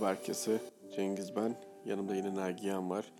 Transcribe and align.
Merhaba 0.00 0.18
herkese. 0.18 0.60
Cengiz 0.96 1.36
ben. 1.36 1.56
Yanımda 1.86 2.14
yine 2.14 2.34
Nagihan 2.34 2.90
var. 2.90 3.12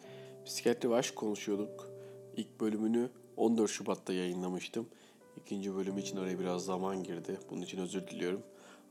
Bisikletli 0.45 0.91
ve 0.91 0.95
aşk 0.95 1.17
konuşuyorduk. 1.17 1.91
İlk 2.37 2.61
bölümünü 2.61 3.11
14 3.37 3.71
Şubat'ta 3.71 4.13
yayınlamıştım. 4.13 4.89
İkinci 5.37 5.75
bölüm 5.75 5.99
için 5.99 6.17
oraya 6.17 6.39
biraz 6.39 6.65
zaman 6.65 7.03
girdi. 7.03 7.39
Bunun 7.51 7.63
için 7.63 7.79
özür 7.79 8.07
diliyorum. 8.07 8.43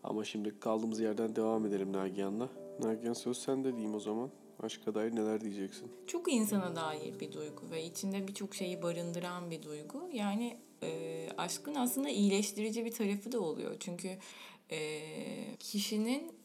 Ama 0.03 0.25
şimdi 0.25 0.59
kaldığımız 0.59 0.99
yerden 0.99 1.35
devam 1.35 1.65
edelim 1.65 1.93
Nagihan'la. 1.93 2.49
Nagihan 2.79 3.13
söz 3.13 3.37
sende 3.37 3.71
diyeyim 3.71 3.95
o 3.95 3.99
zaman. 3.99 4.29
Aşka 4.63 4.95
dair 4.95 5.15
neler 5.15 5.41
diyeceksin? 5.41 5.91
Çok 6.07 6.33
insana 6.33 6.75
dair 6.75 7.19
bir 7.19 7.31
duygu 7.31 7.71
ve 7.71 7.83
içinde 7.83 8.27
birçok 8.27 8.55
şeyi 8.55 8.81
barındıran 8.81 9.51
bir 9.51 9.63
duygu. 9.63 10.09
Yani 10.13 10.57
e, 10.83 11.29
aşkın 11.37 11.75
aslında 11.75 12.09
iyileştirici 12.09 12.85
bir 12.85 12.91
tarafı 12.91 13.31
da 13.31 13.39
oluyor. 13.39 13.75
Çünkü 13.79 14.17
e, 14.71 14.79
kişinin 15.59 16.38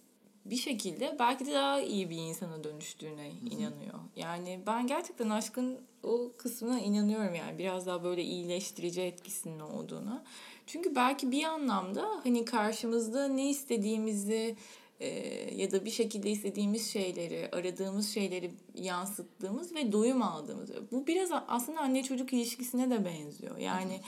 bir 0.44 0.56
şekilde 0.56 1.16
belki 1.18 1.46
de 1.46 1.52
daha 1.52 1.80
iyi 1.80 2.10
bir 2.10 2.16
insana 2.16 2.64
dönüştüğüne 2.64 3.30
inanıyor. 3.50 3.98
Yani 4.16 4.60
ben 4.66 4.86
gerçekten 4.86 5.30
aşkın 5.30 5.78
o 6.02 6.32
kısmına 6.36 6.80
inanıyorum 6.80 7.34
yani 7.34 7.58
biraz 7.58 7.86
daha 7.86 8.04
böyle 8.04 8.22
iyileştirici 8.22 9.00
etkisinin 9.00 9.60
olduğuna. 9.60 10.24
Çünkü 10.66 10.94
belki 10.94 11.30
bir 11.30 11.44
anlamda 11.44 12.20
hani 12.24 12.44
karşımızda 12.44 13.28
ne 13.28 13.50
istediğimizi 13.50 14.56
e, 15.00 15.08
ya 15.54 15.72
da 15.72 15.84
bir 15.84 15.90
şekilde 15.90 16.30
istediğimiz 16.30 16.90
şeyleri, 16.92 17.48
aradığımız 17.52 18.14
şeyleri 18.14 18.50
yansıttığımız 18.74 19.74
ve 19.74 19.92
doyum 19.92 20.22
aldığımız. 20.22 20.70
Bu 20.92 21.06
biraz 21.06 21.30
aslında 21.48 21.80
anne 21.80 22.02
çocuk 22.02 22.32
ilişkisine 22.32 22.90
de 22.90 23.04
benziyor. 23.04 23.58
Yani 23.58 24.00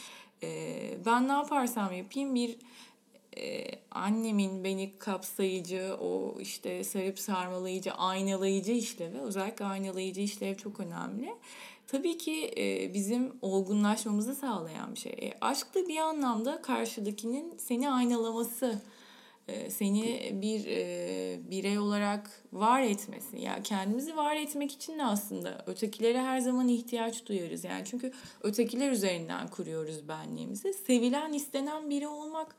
e, 0.43 0.81
ben 1.07 1.29
ne 1.29 1.33
yaparsam 1.33 1.93
yapayım 1.93 2.35
bir 2.35 2.57
e, 3.39 3.67
annemin 3.91 4.65
beni 4.65 4.99
kapsayıcı, 4.99 5.97
o 6.01 6.41
işte 6.41 6.85
sarıp 6.85 7.19
sarmalayıcı, 7.19 7.93
aynalayıcı 7.93 8.73
işlevi, 8.73 9.19
özellikle 9.19 9.65
aynalayıcı 9.65 10.21
işlev 10.21 10.55
çok 10.55 10.81
önemli. 10.81 11.35
Tabii 11.87 12.19
ki 12.19 12.55
e, 12.59 12.95
bizim 12.95 13.33
olgunlaşmamızı 13.43 14.35
sağlayan 14.35 14.95
bir 14.95 15.01
şey. 15.01 15.13
E, 15.13 15.35
aşk 15.41 15.75
da 15.75 15.89
bir 15.89 15.97
anlamda 15.97 16.63
karşıdakinin 16.63 17.55
seni 17.59 17.91
aynalaması, 17.91 18.83
e, 19.49 19.71
seni 19.71 20.31
bir 20.43 20.67
e, 20.67 21.41
birey 21.51 21.79
olarak 21.79 22.31
var 22.53 22.83
etmesi. 22.83 23.41
Yani 23.41 23.63
kendimizi 23.63 24.17
var 24.17 24.37
etmek 24.37 24.73
için 24.73 24.99
de 24.99 25.05
aslında 25.05 25.65
ötekilere 25.67 26.23
her 26.23 26.41
zaman 26.41 26.69
ihtiyaç 26.69 27.27
duyarız. 27.27 27.65
Yani 27.65 27.85
çünkü 27.85 28.13
ötekiler 28.43 28.91
üzerinden 28.91 29.49
kuruyoruz 29.49 30.09
benliğimizi. 30.09 30.75
Sevilen, 30.75 31.33
istenen 31.33 31.91
biri 31.91 32.09
olmak 32.09 32.57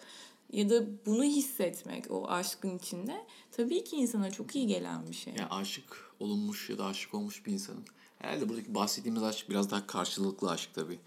ya 0.52 0.70
da 0.70 1.06
bunu 1.06 1.24
hissetmek 1.24 2.12
o 2.12 2.28
aşkın 2.30 2.78
içinde 2.78 3.26
tabii 3.52 3.84
ki 3.84 3.96
insana 3.96 4.32
çok 4.32 4.56
iyi 4.56 4.68
gelen 4.68 5.08
bir 5.08 5.14
şey. 5.14 5.34
Yani 5.38 5.50
aşık 5.50 6.14
olunmuş 6.20 6.70
ya 6.70 6.78
da 6.78 6.86
aşık 6.86 7.14
olmuş 7.14 7.46
bir 7.46 7.52
insanın. 7.52 7.86
Herhalde 8.20 8.50
buradaki 8.50 8.76
bahsettiğimiz 8.76 9.24
aşk 9.24 9.50
biraz 9.50 9.72
daha 9.72 9.88
karşılıklı 9.88 10.52
aşk 10.52 10.70
tabii. 10.74 11.00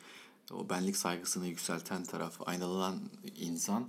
O 0.52 0.68
benlik 0.68 0.96
saygısını 0.96 1.46
yükselten 1.46 2.04
taraf, 2.04 2.40
aynalanan 2.46 3.00
insan 3.36 3.88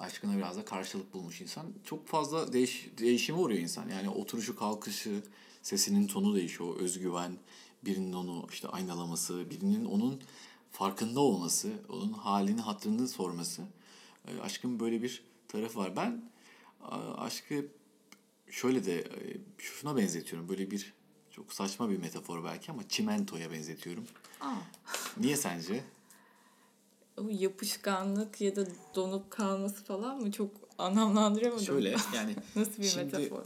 aşkına 0.00 0.36
biraz 0.36 0.56
da 0.56 0.64
karşılık 0.64 1.14
bulmuş 1.14 1.40
insan. 1.40 1.66
Çok 1.84 2.06
fazla 2.06 2.52
değiş, 2.52 2.90
değişime 2.98 3.38
uğruyor 3.38 3.60
insan. 3.60 3.88
Yani 3.88 4.08
oturuşu, 4.08 4.56
kalkışı, 4.56 5.22
sesinin 5.62 6.06
tonu 6.06 6.34
değişiyor. 6.34 6.76
Özgüven, 6.76 7.38
birinin 7.84 8.12
onu 8.12 8.46
işte 8.52 8.68
aynalaması, 8.68 9.50
birinin 9.50 9.84
onun 9.84 10.20
farkında 10.70 11.20
olması, 11.20 11.72
onun 11.88 12.12
halini, 12.12 12.60
hatırını 12.60 13.08
sorması. 13.08 13.62
E, 14.26 14.40
aşkın 14.40 14.80
böyle 14.80 15.02
bir 15.02 15.24
tarafı 15.48 15.78
var. 15.78 15.96
Ben 15.96 16.30
aşkı 17.16 17.66
şöyle 18.50 18.84
de 18.84 18.98
e, 19.00 19.36
şuna 19.58 19.96
benzetiyorum. 19.96 20.48
Böyle 20.48 20.70
bir 20.70 20.94
çok 21.30 21.52
saçma 21.52 21.90
bir 21.90 21.98
metafor 21.98 22.44
belki 22.44 22.72
ama 22.72 22.88
çimentoya 22.88 23.52
benzetiyorum. 23.52 24.04
Aa. 24.40 24.54
Niye 25.16 25.36
sence? 25.36 25.84
O 27.16 27.28
yapışkanlık 27.28 28.40
ya 28.40 28.56
da 28.56 28.66
donup 28.94 29.30
kalması 29.30 29.84
falan 29.84 30.20
mı 30.20 30.32
çok 30.32 30.50
anlamlandıramadım. 30.78 31.64
Şöyle 31.64 31.96
yani. 32.14 32.36
Nasıl 32.56 32.82
bir 32.82 32.88
şimdi, 32.88 33.04
metafor? 33.04 33.44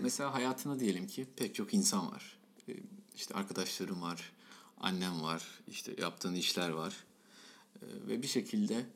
Mesela 0.00 0.34
hayatına 0.34 0.80
diyelim 0.80 1.06
ki 1.06 1.26
pek 1.36 1.54
çok 1.54 1.74
insan 1.74 2.12
var. 2.12 2.38
E, 2.68 2.72
işte 3.16 3.34
arkadaşlarım 3.34 4.02
var, 4.02 4.32
annem 4.80 5.22
var, 5.22 5.42
işte 5.68 5.94
yaptığın 5.98 6.34
işler 6.34 6.70
var. 6.70 7.04
Ve 7.82 8.22
bir 8.22 8.28
şekilde 8.28 8.86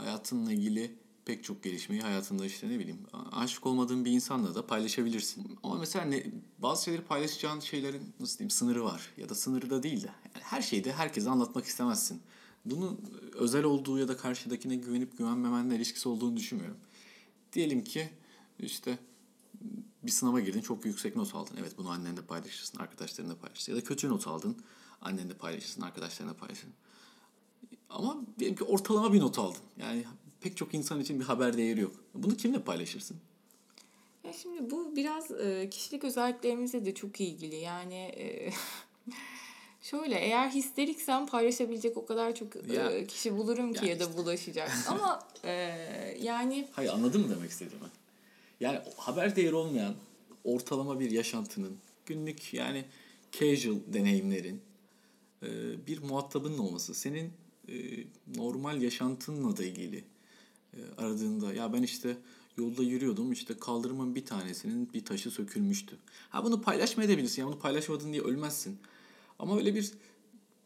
hayatınla 0.00 0.52
ilgili 0.52 0.94
pek 1.24 1.44
çok 1.44 1.62
gelişmeyi 1.62 2.02
hayatında 2.02 2.46
işte 2.46 2.68
ne 2.68 2.78
bileyim 2.78 2.98
aşık 3.32 3.66
olmadığın 3.66 4.04
bir 4.04 4.10
insanla 4.10 4.54
da 4.54 4.66
paylaşabilirsin. 4.66 5.58
Ama 5.62 5.78
mesela 5.78 6.04
ne, 6.04 6.26
bazı 6.58 6.84
şeyleri 6.84 7.02
paylaşacağın 7.02 7.60
şeylerin 7.60 8.14
nasıl 8.20 8.38
diyeyim 8.38 8.50
sınırı 8.50 8.84
var 8.84 9.10
ya 9.16 9.28
da 9.28 9.34
sınırı 9.34 9.70
da 9.70 9.82
değil 9.82 10.02
de 10.02 10.06
yani 10.06 10.44
her 10.44 10.62
şeyi 10.62 10.84
de 10.84 10.92
herkese 10.92 11.30
anlatmak 11.30 11.64
istemezsin. 11.64 12.22
Bunu 12.64 13.00
özel 13.34 13.64
olduğu 13.64 13.98
ya 13.98 14.08
da 14.08 14.16
karşıdakine 14.16 14.76
güvenip 14.76 15.18
güvenmemenle 15.18 15.76
ilişkisi 15.76 16.08
olduğunu 16.08 16.36
düşünmüyorum. 16.36 16.76
Diyelim 17.52 17.84
ki 17.84 18.10
işte 18.58 18.98
bir 20.02 20.10
sınava 20.10 20.40
girdin 20.40 20.60
çok 20.60 20.84
yüksek 20.84 21.16
not 21.16 21.34
aldın. 21.34 21.56
Evet 21.60 21.78
bunu 21.78 21.90
annenle 21.90 22.22
paylaşırsın, 22.22 22.78
arkadaşlarınla 22.78 23.36
paylaşırsın. 23.36 23.72
Ya 23.72 23.78
da 23.78 23.84
kötü 23.84 24.08
not 24.08 24.26
aldın, 24.26 24.56
annenle 25.00 25.34
paylaşırsın, 25.34 25.82
arkadaşlarınla 25.82 26.36
paylaşırsın. 26.36 26.72
Ama 27.90 28.16
diyelim 28.38 28.56
ki 28.56 28.64
ortalama 28.64 29.12
bir 29.12 29.20
not 29.20 29.38
aldın. 29.38 29.60
Yani 29.78 30.04
pek 30.40 30.56
çok 30.56 30.74
insan 30.74 31.00
için 31.00 31.20
bir 31.20 31.24
haber 31.24 31.56
değeri 31.56 31.80
yok. 31.80 31.92
Bunu 32.14 32.36
kimle 32.36 32.62
paylaşırsın? 32.62 33.16
Ya 34.24 34.32
şimdi 34.32 34.70
bu 34.70 34.96
biraz 34.96 35.30
e, 35.30 35.70
kişilik 35.70 36.04
özelliklerimizle 36.04 36.84
de 36.84 36.94
çok 36.94 37.20
ilgili. 37.20 37.56
Yani 37.56 37.94
e, 37.94 38.50
şöyle 39.82 40.14
eğer 40.14 40.50
histeriksen 40.50 41.26
paylaşabilecek 41.26 41.96
o 41.96 42.06
kadar 42.06 42.34
çok 42.34 42.56
e, 42.56 42.72
ya, 42.72 43.06
kişi 43.06 43.36
bulurum 43.36 43.72
ki 43.72 43.86
ya, 43.86 43.92
ya 43.92 44.00
da 44.00 44.16
bulaşacak. 44.16 44.70
Ama 44.88 45.28
yani... 46.20 46.68
Hayır 46.72 46.90
anladın 46.90 47.20
mı 47.20 47.36
demek 47.36 47.50
istediğimi? 47.50 47.86
Yani 48.60 48.78
haber 48.96 49.36
değeri 49.36 49.54
olmayan 49.54 49.94
ortalama 50.44 51.00
bir 51.00 51.10
yaşantının 51.10 51.76
günlük 52.06 52.54
yani 52.54 52.84
casual 53.32 53.76
deneyimlerin 53.86 54.62
bir 55.86 56.02
muhatabının 56.02 56.58
olması 56.58 56.94
senin 56.94 57.32
e, 57.70 58.04
normal 58.36 58.82
yaşantınla 58.82 59.56
da 59.56 59.64
ilgili 59.64 60.04
e, 60.74 60.78
aradığında 60.98 61.54
ya 61.54 61.72
ben 61.72 61.82
işte 61.82 62.16
yolda 62.56 62.82
yürüyordum 62.82 63.32
işte 63.32 63.54
kaldırımın 63.60 64.14
bir 64.14 64.26
tanesinin 64.26 64.92
bir 64.94 65.04
taşı 65.04 65.30
sökülmüştü. 65.30 65.96
Ha 66.30 66.44
bunu 66.44 66.62
paylaşmayabilirsin 66.62 67.42
ya 67.42 67.48
bunu 67.48 67.58
paylaşmadın 67.58 68.12
diye 68.12 68.22
ölmezsin. 68.22 68.78
Ama 69.38 69.56
öyle 69.56 69.74
bir 69.74 69.92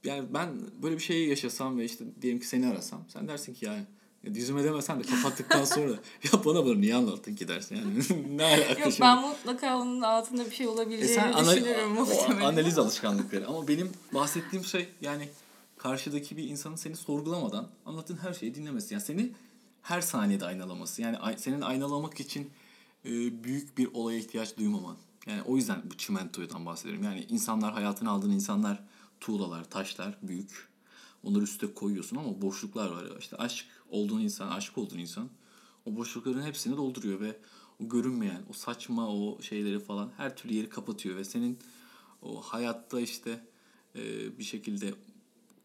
yani 0.05 0.25
ben 0.35 0.49
böyle 0.83 0.97
bir 0.97 1.03
şeyi 1.03 1.29
yaşasam 1.29 1.79
ve 1.79 1.85
işte 1.85 2.05
diyelim 2.23 2.41
ki 2.41 2.47
seni 2.47 2.67
arasam 2.67 3.05
sen 3.09 3.29
dersin 3.29 3.55
ki 3.55 3.65
ya 3.65 3.87
yüzüme 4.25 4.65
demesen 4.65 5.01
de 5.01 5.03
kapattıktan 5.03 5.65
sonra 5.65 5.91
ya 6.33 6.45
bana 6.45 6.65
bunu 6.65 6.81
niye 6.81 6.95
anlattın 6.95 7.35
ki 7.35 7.49
dersin 7.49 7.77
yani 7.77 8.37
ne 8.37 8.45
alakası 8.45 8.81
Yok 8.81 9.01
ben 9.01 9.19
mutlaka 9.19 9.79
onun 9.79 10.01
altında 10.01 10.47
bir 10.47 10.55
şey 10.55 10.67
olabileceğini 10.67 11.31
e 11.31 11.33
sen 11.33 11.45
düşünürüm 11.45 11.89
muhtemelen. 11.89 12.45
Analiz 12.45 12.79
alışkanlıkları 12.79 13.47
ama 13.47 13.69
benim 13.69 13.91
bahsettiğim 14.15 14.65
şey 14.65 14.89
yani 15.01 15.29
karşıdaki 15.85 16.37
bir 16.37 16.45
insanın 16.45 16.77
seni 16.77 16.97
sorgulamadan 16.97 17.69
anlattığın 17.87 18.17
her 18.17 18.35
şeyi 18.35 18.55
dinlemesi. 18.55 18.95
Yani 18.95 19.03
seni 19.03 19.33
her 19.83 20.01
saniyede 20.01 20.45
aynalaması. 20.45 21.03
Yani 21.03 21.17
senin 21.37 21.61
aynalamak 21.61 22.21
için 22.21 22.51
e, 23.05 23.45
büyük 23.45 23.79
bir 23.79 23.89
olaya 23.95 24.19
ihtiyaç 24.19 24.57
duymaman. 24.59 24.97
Yani 25.27 25.43
o 25.43 25.57
yüzden 25.57 25.83
bu 25.91 25.97
çimentodan 25.97 26.67
bahsediyorum. 26.67 27.05
Yani 27.05 27.27
insanlar 27.29 27.73
hayatını 27.73 28.11
aldığın 28.11 28.31
insanlar 28.31 28.83
tuğlalar, 29.21 29.65
taşlar 29.65 30.19
büyük. 30.23 30.69
Onları 31.23 31.43
üstte 31.43 31.75
koyuyorsun 31.75 32.17
ama 32.17 32.43
boşluklar 32.43 32.91
var. 32.91 33.05
İşte 33.19 33.37
aşk 33.37 33.67
olduğun 33.89 34.21
insan, 34.21 34.49
aşık 34.49 34.79
olduğun 34.79 34.99
insan 34.99 35.29
o 35.87 35.97
boşlukların 35.97 36.43
hepsini 36.43 36.77
dolduruyor 36.77 37.21
ve 37.21 37.37
o 37.83 37.89
görünmeyen, 37.89 38.43
o 38.51 38.53
saçma 38.53 39.09
o 39.09 39.43
şeyleri 39.43 39.81
falan 39.81 40.13
her 40.17 40.37
türlü 40.37 40.55
yeri 40.55 40.69
kapatıyor 40.69 41.17
ve 41.17 41.25
senin 41.25 41.59
o 42.23 42.41
hayatta 42.41 43.01
işte 43.01 43.45
e, 43.97 44.39
bir 44.39 44.45
şekilde 44.45 44.95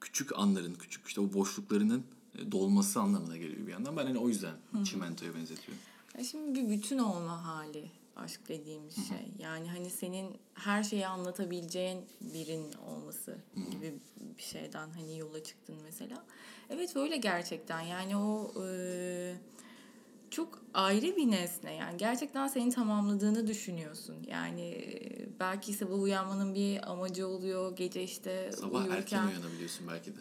küçük 0.02 0.40
anların, 0.40 0.74
küçük 0.74 1.08
işte 1.08 1.22
o 1.22 1.34
boşluklarının 1.34 2.04
e, 2.38 2.52
dolması 2.52 3.00
anlamına 3.00 3.38
geliyor 3.38 3.68
bir 3.68 3.72
yandan. 3.72 3.98
Ben 3.98 4.06
hani 4.06 4.18
o 4.18 4.30
yüzden 4.30 4.56
Hı-hı. 4.72 4.84
çimentoya 4.84 5.36
benzetiyorum. 5.36 5.84
Ya 6.18 6.24
şimdi 6.24 6.60
bir 6.60 6.70
bütün 6.70 6.98
olma 6.98 7.46
hali 7.46 7.92
aşk 8.16 8.48
dediğimiz 8.48 8.98
Hı-hı. 8.98 9.06
şey. 9.06 9.32
Yani 9.40 9.70
hani 9.70 9.90
senin 9.90 10.38
her 10.54 10.84
şeyi 10.84 11.08
anlatabileceğin 11.08 12.06
birin 12.22 12.74
olması 12.74 13.32
Hı-hı. 13.32 13.70
gibi 13.72 13.94
bir 14.38 14.44
şeyden 14.44 14.90
hani 14.90 15.18
yola 15.18 15.44
çıktın 15.44 15.76
mesela. 15.84 16.26
Evet 16.70 16.96
öyle 16.96 17.18
gerçekten. 17.18 17.82
Yani 17.82 18.18
o 18.18 18.54
e, 18.66 19.36
çok 20.32 20.64
ayrı 20.74 21.16
bir 21.16 21.32
nesne. 21.32 21.74
Yani 21.76 21.98
gerçekten 21.98 22.48
seni 22.48 22.70
tamamladığını 22.70 23.48
düşünüyorsun. 23.48 24.16
Yani 24.28 24.86
belki 25.40 25.74
sabah 25.74 26.02
uyanmanın 26.02 26.56
bir 26.56 26.92
amacı 26.92 27.28
oluyor. 27.28 27.76
Gece 27.76 28.04
işte 28.04 28.52
sabah 28.52 28.80
uyurken... 28.80 28.98
erken 28.98 29.28
uyanabiliyorsun 29.28 29.88
belki 29.88 30.16
de 30.16 30.20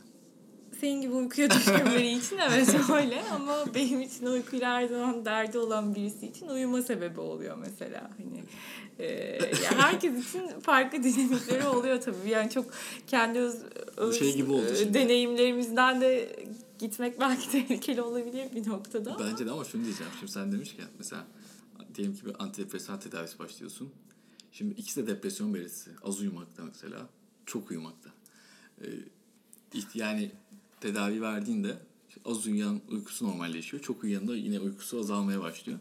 senin 0.81 1.01
gibi 1.01 1.13
uykuya 1.13 1.51
düşkün 1.51 1.87
biri 1.87 2.09
için 2.19 2.39
evet 2.39 2.69
öyle 2.95 3.23
ama 3.35 3.65
benim 3.75 4.01
için 4.01 4.27
uykuyla 4.27 4.75
her 4.75 4.89
zaman 4.89 5.25
derdi 5.25 5.59
olan 5.59 5.95
birisi 5.95 6.27
için 6.27 6.49
uyuma 6.49 6.83
sebebi 6.83 7.21
oluyor 7.21 7.57
mesela. 7.57 8.11
Hani 8.19 8.43
e, 9.01 9.39
herkes 9.63 10.29
için 10.29 10.61
farklı 10.61 11.03
dinamikleri 11.03 11.67
oluyor 11.67 12.01
tabii. 12.01 12.29
Yani 12.29 12.51
çok 12.51 12.65
kendi 13.07 13.39
öz, 13.39 13.57
öz 13.97 14.19
şey 14.19 14.37
gibi 14.37 14.53
oldu 14.53 14.77
şimdi. 14.79 14.95
deneyimlerimizden 14.95 16.01
de 16.01 16.37
gitmek 16.79 17.21
belki 17.21 17.51
tehlikeli 17.53 18.03
olabilir 18.03 18.55
bir 18.55 18.69
noktada. 18.69 19.15
ama- 19.15 19.27
Bence 19.27 19.47
de 19.47 19.51
ama 19.51 19.65
şunu 19.65 19.85
diyeceğim. 19.85 20.13
Şimdi 20.21 20.33
sen 20.33 20.53
demişken 20.53 20.89
mesela 20.99 21.27
diyelim 21.95 22.15
ki 22.17 22.27
bir 22.27 22.43
antidepresan 22.43 23.01
tedavisi 23.01 23.39
başlıyorsun. 23.39 23.91
Şimdi 24.53 24.75
ikisi 24.75 25.07
de 25.07 25.07
depresyon 25.17 25.55
belirtisi. 25.55 25.91
Az 26.03 26.21
uyumakta 26.21 26.65
mesela. 26.65 27.09
Çok 27.47 27.71
uyumakta. 27.71 28.11
Ee, 28.83 28.87
yani 29.95 30.31
tedavi 30.81 31.23
verdiğinde 31.23 31.77
az 32.25 32.47
uyuyan 32.47 32.81
uykusu 32.91 33.27
normalleşiyor. 33.29 33.83
Çok 33.83 34.05
uyuyan 34.05 34.29
da 34.29 34.37
yine 34.37 34.61
uykusu 34.61 34.99
azalmaya 35.01 35.41
başlıyor. 35.41 35.79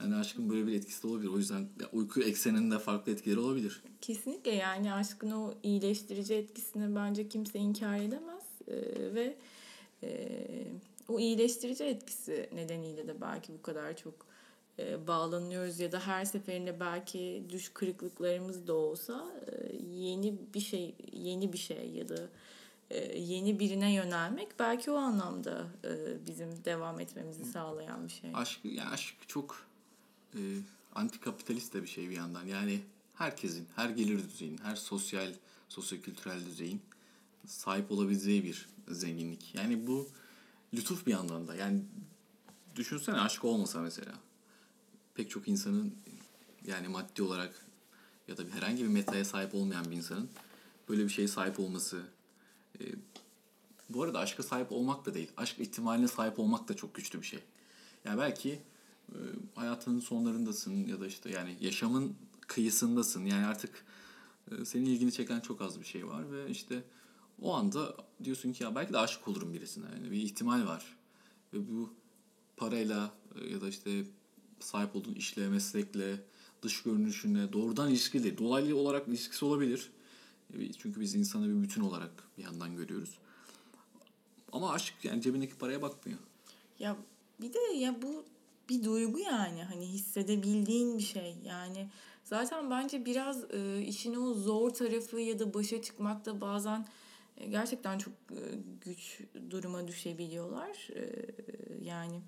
Yani 0.00 0.14
aşkın 0.14 0.50
böyle 0.50 0.66
bir 0.66 0.72
etkisi 0.72 1.02
de 1.02 1.06
olabilir. 1.06 1.28
O 1.28 1.38
yüzden 1.38 1.68
uyku 1.92 2.20
ekseninde 2.22 2.78
farklı 2.78 3.12
etkileri 3.12 3.38
olabilir. 3.38 3.82
Kesinlikle 4.00 4.50
yani 4.54 4.92
aşkın 4.92 5.30
o 5.30 5.54
iyileştirici 5.62 6.34
etkisini 6.34 6.96
bence 6.96 7.28
kimse 7.28 7.58
inkar 7.58 7.98
edemez 8.00 8.42
Ee, 8.68 8.74
ve 9.14 9.36
e, 10.06 10.66
o 11.08 11.20
iyileştirici 11.20 11.84
etkisi 11.84 12.50
nedeniyle 12.52 13.08
de 13.08 13.20
belki 13.20 13.52
bu 13.52 13.62
kadar 13.62 13.96
çok 13.96 14.14
e, 14.78 15.06
bağlanıyoruz 15.06 15.80
ya 15.80 15.92
da 15.92 16.06
her 16.06 16.24
seferinde 16.24 16.80
belki 16.80 17.44
düş 17.50 17.68
kırıklıklarımız 17.68 18.66
da 18.66 18.74
olsa 18.74 19.26
e, 19.46 19.76
yeni 19.94 20.34
bir 20.54 20.60
şey 20.60 20.94
yeni 21.12 21.52
bir 21.52 21.58
şey 21.58 21.90
ya 21.90 22.08
da 22.08 22.28
e, 22.90 23.18
yeni 23.18 23.58
birine 23.60 23.92
yönelmek 23.92 24.58
belki 24.58 24.90
o 24.90 24.96
anlamda 24.96 25.66
e, 25.84 26.26
bizim 26.26 26.64
devam 26.64 27.00
etmemizi 27.00 27.44
sağlayan 27.44 28.08
bir 28.08 28.12
şey. 28.12 28.30
Aşk, 28.34 28.60
yani 28.64 28.88
aşk 28.88 29.14
çok 29.26 29.66
e, 30.34 30.40
antikapitalist 30.94 31.74
de 31.74 31.82
bir 31.82 31.88
şey 31.88 32.10
bir 32.10 32.16
yandan. 32.16 32.46
Yani 32.46 32.80
herkesin, 33.14 33.66
her 33.76 33.90
gelir 33.90 34.24
düzeyin, 34.24 34.58
her 34.58 34.76
sosyal, 34.76 35.32
sosyokültürel 35.68 36.46
düzeyin 36.46 36.80
sahip 37.46 37.92
olabileceği 37.92 38.44
bir 38.44 38.68
zenginlik. 38.88 39.54
Yani 39.54 39.86
bu 39.86 40.08
lütuf 40.74 41.06
bir 41.06 41.12
yandan 41.12 41.48
da. 41.48 41.54
Yani 41.54 41.82
düşünsene 42.76 43.20
aşk 43.20 43.44
olmasa 43.44 43.80
mesela. 43.80 44.12
Pek 45.14 45.30
çok 45.30 45.48
insanın 45.48 45.94
yani 46.66 46.88
maddi 46.88 47.22
olarak 47.22 47.66
ya 48.28 48.36
da 48.36 48.42
herhangi 48.52 48.82
bir 48.82 48.88
metaya 48.88 49.24
sahip 49.24 49.54
olmayan 49.54 49.90
bir 49.90 49.96
insanın 49.96 50.28
böyle 50.88 51.04
bir 51.04 51.08
şeye 51.08 51.28
sahip 51.28 51.60
olması. 51.60 52.02
e, 52.80 52.84
bu 53.90 54.02
arada 54.02 54.18
aşka 54.18 54.42
sahip 54.42 54.72
olmak 54.72 55.06
da 55.06 55.14
değil. 55.14 55.30
Aşk 55.36 55.58
ihtimaline 55.58 56.08
sahip 56.08 56.38
olmak 56.38 56.68
da 56.68 56.76
çok 56.76 56.94
güçlü 56.94 57.20
bir 57.20 57.26
şey. 57.26 57.40
Yani 58.04 58.18
belki 58.18 58.60
e, 59.08 59.18
hayatının 59.54 60.00
sonlarındasın 60.00 60.86
ya 60.86 61.00
da 61.00 61.06
işte 61.06 61.30
yani 61.30 61.56
yaşamın 61.60 62.16
kıyısındasın. 62.46 63.26
Yani 63.26 63.46
artık 63.46 63.84
e, 64.50 64.64
senin 64.64 64.86
ilgini 64.86 65.12
çeken 65.12 65.40
çok 65.40 65.60
az 65.60 65.80
bir 65.80 65.84
şey 65.84 66.06
var 66.06 66.32
ve 66.32 66.50
işte 66.50 66.82
o 67.42 67.54
anda 67.54 67.96
diyorsun 68.24 68.52
ki 68.52 68.64
ya 68.64 68.74
belki 68.74 68.92
de 68.92 68.98
aşık 68.98 69.28
olurum 69.28 69.54
birisine. 69.54 69.86
Yani 69.96 70.10
bir 70.10 70.22
ihtimal 70.22 70.66
var. 70.66 70.96
Ve 71.54 71.58
bu 71.70 71.90
parayla 72.56 73.10
e, 73.34 73.46
ya 73.52 73.60
da 73.60 73.68
işte 73.68 74.04
sahip 74.60 74.96
olduğun 74.96 75.14
işle, 75.14 75.48
meslekle, 75.48 76.20
dış 76.62 76.82
görünüşünle 76.82 77.52
doğrudan 77.52 77.90
ilişkili, 77.90 78.38
dolaylı 78.38 78.76
olarak 78.76 79.08
ilişkisi 79.08 79.44
olabilir. 79.44 79.90
E, 80.54 80.72
Çünkü 80.72 81.00
biz 81.00 81.14
insanı 81.14 81.48
bir 81.48 81.62
bütün 81.62 81.82
olarak 81.82 82.10
bir 82.38 82.42
yandan 82.42 82.76
görüyoruz. 82.76 83.18
Ama 84.52 84.72
aşk 84.72 84.94
yani 85.02 85.22
cebindeki 85.22 85.54
paraya 85.54 85.82
bakmıyor. 85.82 86.18
Ya 86.78 86.96
bir 87.40 87.52
de 87.52 87.58
ya 87.58 88.02
bu 88.02 88.24
bir 88.68 88.84
duygu 88.84 89.18
yani 89.18 89.62
hani 89.62 89.86
hissedebildiğin 89.86 90.98
bir 90.98 91.02
şey 91.02 91.36
yani 91.44 91.88
zaten 92.24 92.70
bence 92.70 93.04
biraz 93.04 93.44
e, 93.50 93.82
işin 93.82 94.14
o 94.14 94.34
zor 94.34 94.70
tarafı 94.70 95.20
ya 95.20 95.38
da 95.38 95.54
başa 95.54 95.82
çıkmakta 95.82 96.40
bazen 96.40 96.86
gerçekten 97.50 97.98
çok 97.98 98.12
e, 98.30 98.40
güç 98.84 99.20
duruma 99.50 99.88
düşebiliyorlar 99.88 100.88
E, 100.94 101.02
yani 101.82 102.20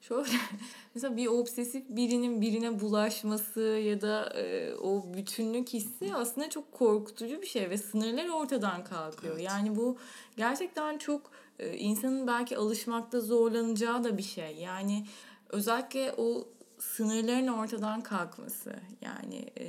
şöyle 0.00 0.28
mesela 0.94 1.16
bir 1.16 1.26
obsesif 1.26 1.84
birinin 1.88 2.40
birine 2.40 2.80
bulaşması 2.80 3.60
ya 3.60 4.00
da 4.00 4.24
e, 4.36 4.74
o 4.74 5.14
bütünlük 5.14 5.68
hissi 5.68 6.14
aslında 6.14 6.50
çok 6.50 6.72
korkutucu 6.72 7.42
bir 7.42 7.46
şey 7.46 7.70
ve 7.70 7.78
sınırlar 7.78 8.28
ortadan 8.28 8.84
kalkıyor. 8.84 9.34
Evet. 9.34 9.44
Yani 9.44 9.76
bu 9.76 9.98
gerçekten 10.36 10.98
çok 10.98 11.30
e, 11.58 11.76
insanın 11.76 12.26
belki 12.26 12.56
alışmakta 12.56 13.20
zorlanacağı 13.20 14.04
da 14.04 14.18
bir 14.18 14.22
şey. 14.22 14.56
Yani 14.56 15.06
özellikle 15.48 16.14
o 16.16 16.48
sınırların 16.78 17.48
ortadan 17.48 18.00
kalkması 18.00 18.74
yani 19.00 19.50
e, 19.58 19.66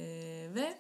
ve 0.55 0.77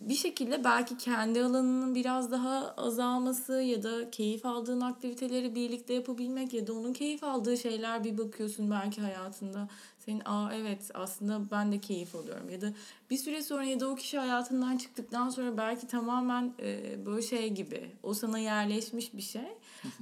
bir 0.00 0.14
şekilde 0.14 0.64
belki 0.64 0.96
kendi 0.98 1.42
alanının 1.42 1.94
biraz 1.94 2.32
daha 2.32 2.74
azalması 2.76 3.52
ya 3.52 3.82
da 3.82 4.10
keyif 4.10 4.46
aldığın 4.46 4.80
aktiviteleri 4.80 5.54
birlikte 5.54 5.94
yapabilmek 5.94 6.54
ya 6.54 6.66
da 6.66 6.72
onun 6.72 6.92
keyif 6.92 7.24
aldığı 7.24 7.56
şeyler 7.56 8.04
bir 8.04 8.18
bakıyorsun 8.18 8.70
belki 8.70 9.00
hayatında. 9.00 9.68
Senin 9.98 10.22
aa 10.24 10.54
evet 10.54 10.90
aslında 10.94 11.50
ben 11.50 11.72
de 11.72 11.78
keyif 11.78 12.14
alıyorum. 12.14 12.50
ya 12.50 12.60
da 12.60 12.72
bir 13.10 13.16
süre 13.16 13.42
sonra 13.42 13.64
ya 13.64 13.80
da 13.80 13.88
o 13.88 13.94
kişi 13.94 14.18
hayatından 14.18 14.76
çıktıktan 14.76 15.30
sonra 15.30 15.56
belki 15.56 15.86
tamamen 15.86 16.52
e, 16.62 16.96
böyle 17.06 17.22
şey 17.22 17.50
gibi 17.50 17.90
o 18.02 18.14
sana 18.14 18.38
yerleşmiş 18.38 19.14
bir 19.14 19.22
şey. 19.22 19.48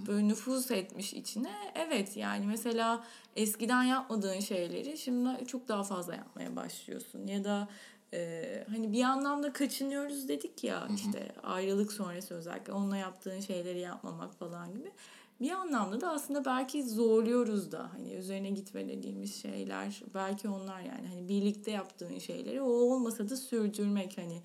Böyle 0.07 0.29
nüfuz 0.29 0.71
etmiş 0.71 1.15
içine. 1.15 1.53
Evet 1.75 2.17
yani 2.17 2.47
mesela 2.47 3.05
eskiden 3.37 3.83
yapmadığın 3.83 4.41
şeyleri 4.41 4.99
şimdi 4.99 5.47
çok 5.47 5.69
daha 5.69 5.85
fazla 5.85 6.15
yapmaya 6.15 6.57
başlıyorsun 6.57 7.27
ya 7.27 7.45
da 7.45 7.69
ee, 8.17 8.65
hani 8.71 8.93
bir 8.93 9.03
anlamda 9.03 9.53
kaçınıyoruz 9.53 10.29
dedik 10.29 10.65
ya 10.65 10.89
işte 10.95 11.33
ayrılık 11.43 11.93
sonrası 11.93 12.35
özellikle 12.35 12.73
onunla 12.73 12.97
yaptığın 12.97 13.41
şeyleri 13.41 13.81
yapmamak 13.81 14.35
falan 14.35 14.73
gibi. 14.73 14.93
Bir 15.41 15.51
anlamda 15.51 16.01
da 16.01 16.11
aslında 16.11 16.45
belki 16.45 16.83
zorluyoruz 16.83 17.73
da 17.73 17.93
hani 17.93 18.15
üzerine 18.15 18.51
gitme 18.51 18.89
dediğimiz 18.89 19.43
şeyler 19.43 20.03
belki 20.15 20.49
onlar 20.49 20.81
yani 20.81 21.09
hani 21.09 21.29
birlikte 21.29 21.71
yaptığın 21.71 22.19
şeyleri 22.19 22.61
o 22.61 22.69
olmasa 22.69 23.29
da 23.29 23.37
sürdürmek 23.37 24.19
hani 24.19 24.43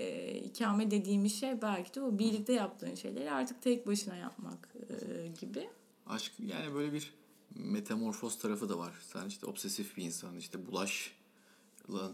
e, 0.00 0.30
ikame 0.34 0.90
dediğimiz 0.90 1.40
şey 1.40 1.62
belki 1.62 1.94
de 1.94 2.02
o 2.02 2.18
birlikte 2.18 2.52
yaptığın 2.52 2.94
şeyleri 2.94 3.30
artık 3.30 3.62
tek 3.62 3.86
başına 3.86 4.16
yapmak 4.16 4.68
e, 4.90 5.26
gibi. 5.40 5.68
Aşk 6.06 6.32
yani 6.38 6.74
böyle 6.74 6.92
bir 6.92 7.14
metamorfoz 7.54 8.38
tarafı 8.38 8.68
da 8.68 8.78
var. 8.78 8.92
Sen 9.12 9.26
işte 9.26 9.46
obsesif 9.46 9.96
bir 9.96 10.04
insan, 10.04 10.36
işte 10.36 10.66
bulaş 10.66 11.17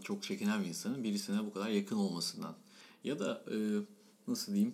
çok 0.03 0.23
çekinen 0.23 0.63
bir 0.63 0.67
insanın 0.67 1.03
birisine 1.03 1.45
bu 1.45 1.53
kadar 1.53 1.69
yakın 1.69 1.95
olmasından. 1.95 2.55
Ya 3.03 3.19
da 3.19 3.43
e, 3.51 3.57
nasıl 4.27 4.53
diyeyim 4.53 4.73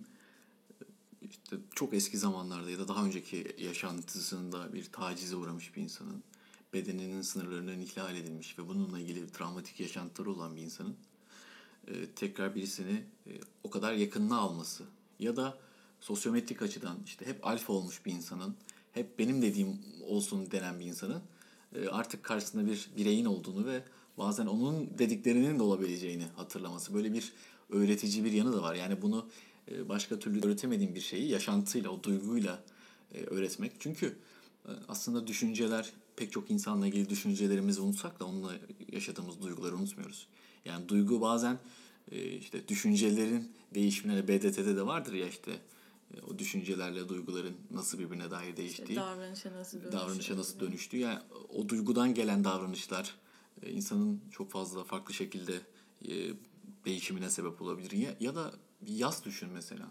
işte 1.30 1.58
çok 1.76 1.94
eski 1.94 2.18
zamanlarda 2.18 2.70
ya 2.70 2.80
da 2.80 2.88
daha 2.88 3.06
önceki 3.06 3.56
yaşantısında 3.58 4.74
bir 4.74 4.86
tacize 4.86 5.36
uğramış 5.36 5.76
bir 5.76 5.82
insanın 5.82 6.24
bedeninin 6.74 7.22
sınırlarından 7.22 7.82
ihlal 7.82 8.16
edilmiş 8.16 8.60
ve 8.60 8.68
bununla 8.68 9.00
ilgili 9.00 9.32
travmatik 9.32 9.80
yaşantıları 9.80 10.32
olan 10.32 10.56
bir 10.56 10.62
insanın 10.62 10.96
e, 11.88 12.06
tekrar 12.16 12.56
birisini 12.56 13.04
e, 13.28 13.32
o 13.64 13.70
kadar 13.70 13.94
yakınına 13.94 14.38
alması 14.38 14.84
ya 15.20 15.36
da 15.36 15.58
sosyometrik 16.00 16.62
açıdan 16.62 16.98
işte 17.06 17.26
hep 17.26 17.48
alfa 17.48 17.74
olmuş 17.74 18.06
bir 18.06 18.12
insanın 18.12 18.56
hep 18.92 19.20
benim 19.20 19.42
dediğim 19.42 19.80
olsun 20.08 20.52
denen 20.52 20.80
bir 20.80 20.86
insanın 20.86 21.22
e, 21.76 21.88
artık 21.88 22.24
karşısında 22.24 22.66
bir 22.66 22.90
bireyin 22.98 23.26
olduğunu 23.26 23.66
ve 23.66 23.84
bazen 24.18 24.46
onun 24.46 24.90
dediklerinin 24.98 25.60
de 25.60 25.64
olabileceğini 25.64 26.26
hatırlaması. 26.36 26.94
Böyle 26.94 27.14
bir 27.14 27.34
öğretici 27.70 28.24
bir 28.24 28.32
yanı 28.32 28.54
da 28.54 28.62
var. 28.62 28.76
Yani 28.76 29.02
bunu 29.02 29.28
e, 29.72 29.90
başka 29.90 30.20
türlü 30.20 30.48
öğretemediğim 30.48 30.96
bir 30.96 31.02
şeyi 31.02 31.30
yaşantıyla, 31.30 31.90
o 31.90 32.04
duyguyla 32.04 32.64
e, 33.14 33.24
öğretmek. 33.24 33.72
Çünkü 33.80 34.16
e, 34.66 34.72
aslında 34.88 35.28
düşünceler, 35.28 35.90
pek 36.16 36.32
çok 36.32 36.52
insanla 36.52 36.88
ilgili 36.88 37.10
düşüncelerimizi 37.10 37.82
unutsak 37.82 38.20
da 38.20 38.26
onunla 38.26 38.54
yaşadığımız 38.92 39.42
duyguları 39.42 39.76
unutmuyoruz. 39.76 40.28
Yani 40.66 40.90
duygu 40.90 41.22
bazen 41.22 41.60
işte 42.40 42.68
düşüncelerin 42.68 43.52
değişimine 43.74 44.28
BDT'de 44.28 44.76
de 44.76 44.86
vardır 44.86 45.14
ya 45.14 45.28
işte 45.28 45.52
o 46.28 46.40
düşüncelerle 46.40 47.10
duyguların 47.10 47.54
nasıl 47.72 48.00
birbirine 48.00 48.32
dair 48.32 48.58
değiştiği. 48.58 48.90
İşte 48.90 49.02
davranışa 49.02 49.52
nasıl 49.52 49.78
dönüşüyor. 49.82 50.04
davranışa 50.04 50.38
nasıl 50.38 50.60
dönüştüğü. 50.60 50.98
Yani 50.98 51.20
o 51.50 51.70
duygudan 51.70 52.14
gelen 52.14 52.44
davranışlar 52.44 53.16
insanın 53.70 54.22
çok 54.32 54.52
fazla 54.52 54.84
farklı 54.84 55.14
şekilde 55.14 55.62
e, 56.08 56.34
değişimine 56.86 57.30
sebep 57.30 57.62
olabilir. 57.62 57.92
Ya, 57.92 58.16
ya 58.20 58.36
da 58.36 58.54
yas 58.88 59.26
düşün 59.26 59.50
mesela. 59.54 59.88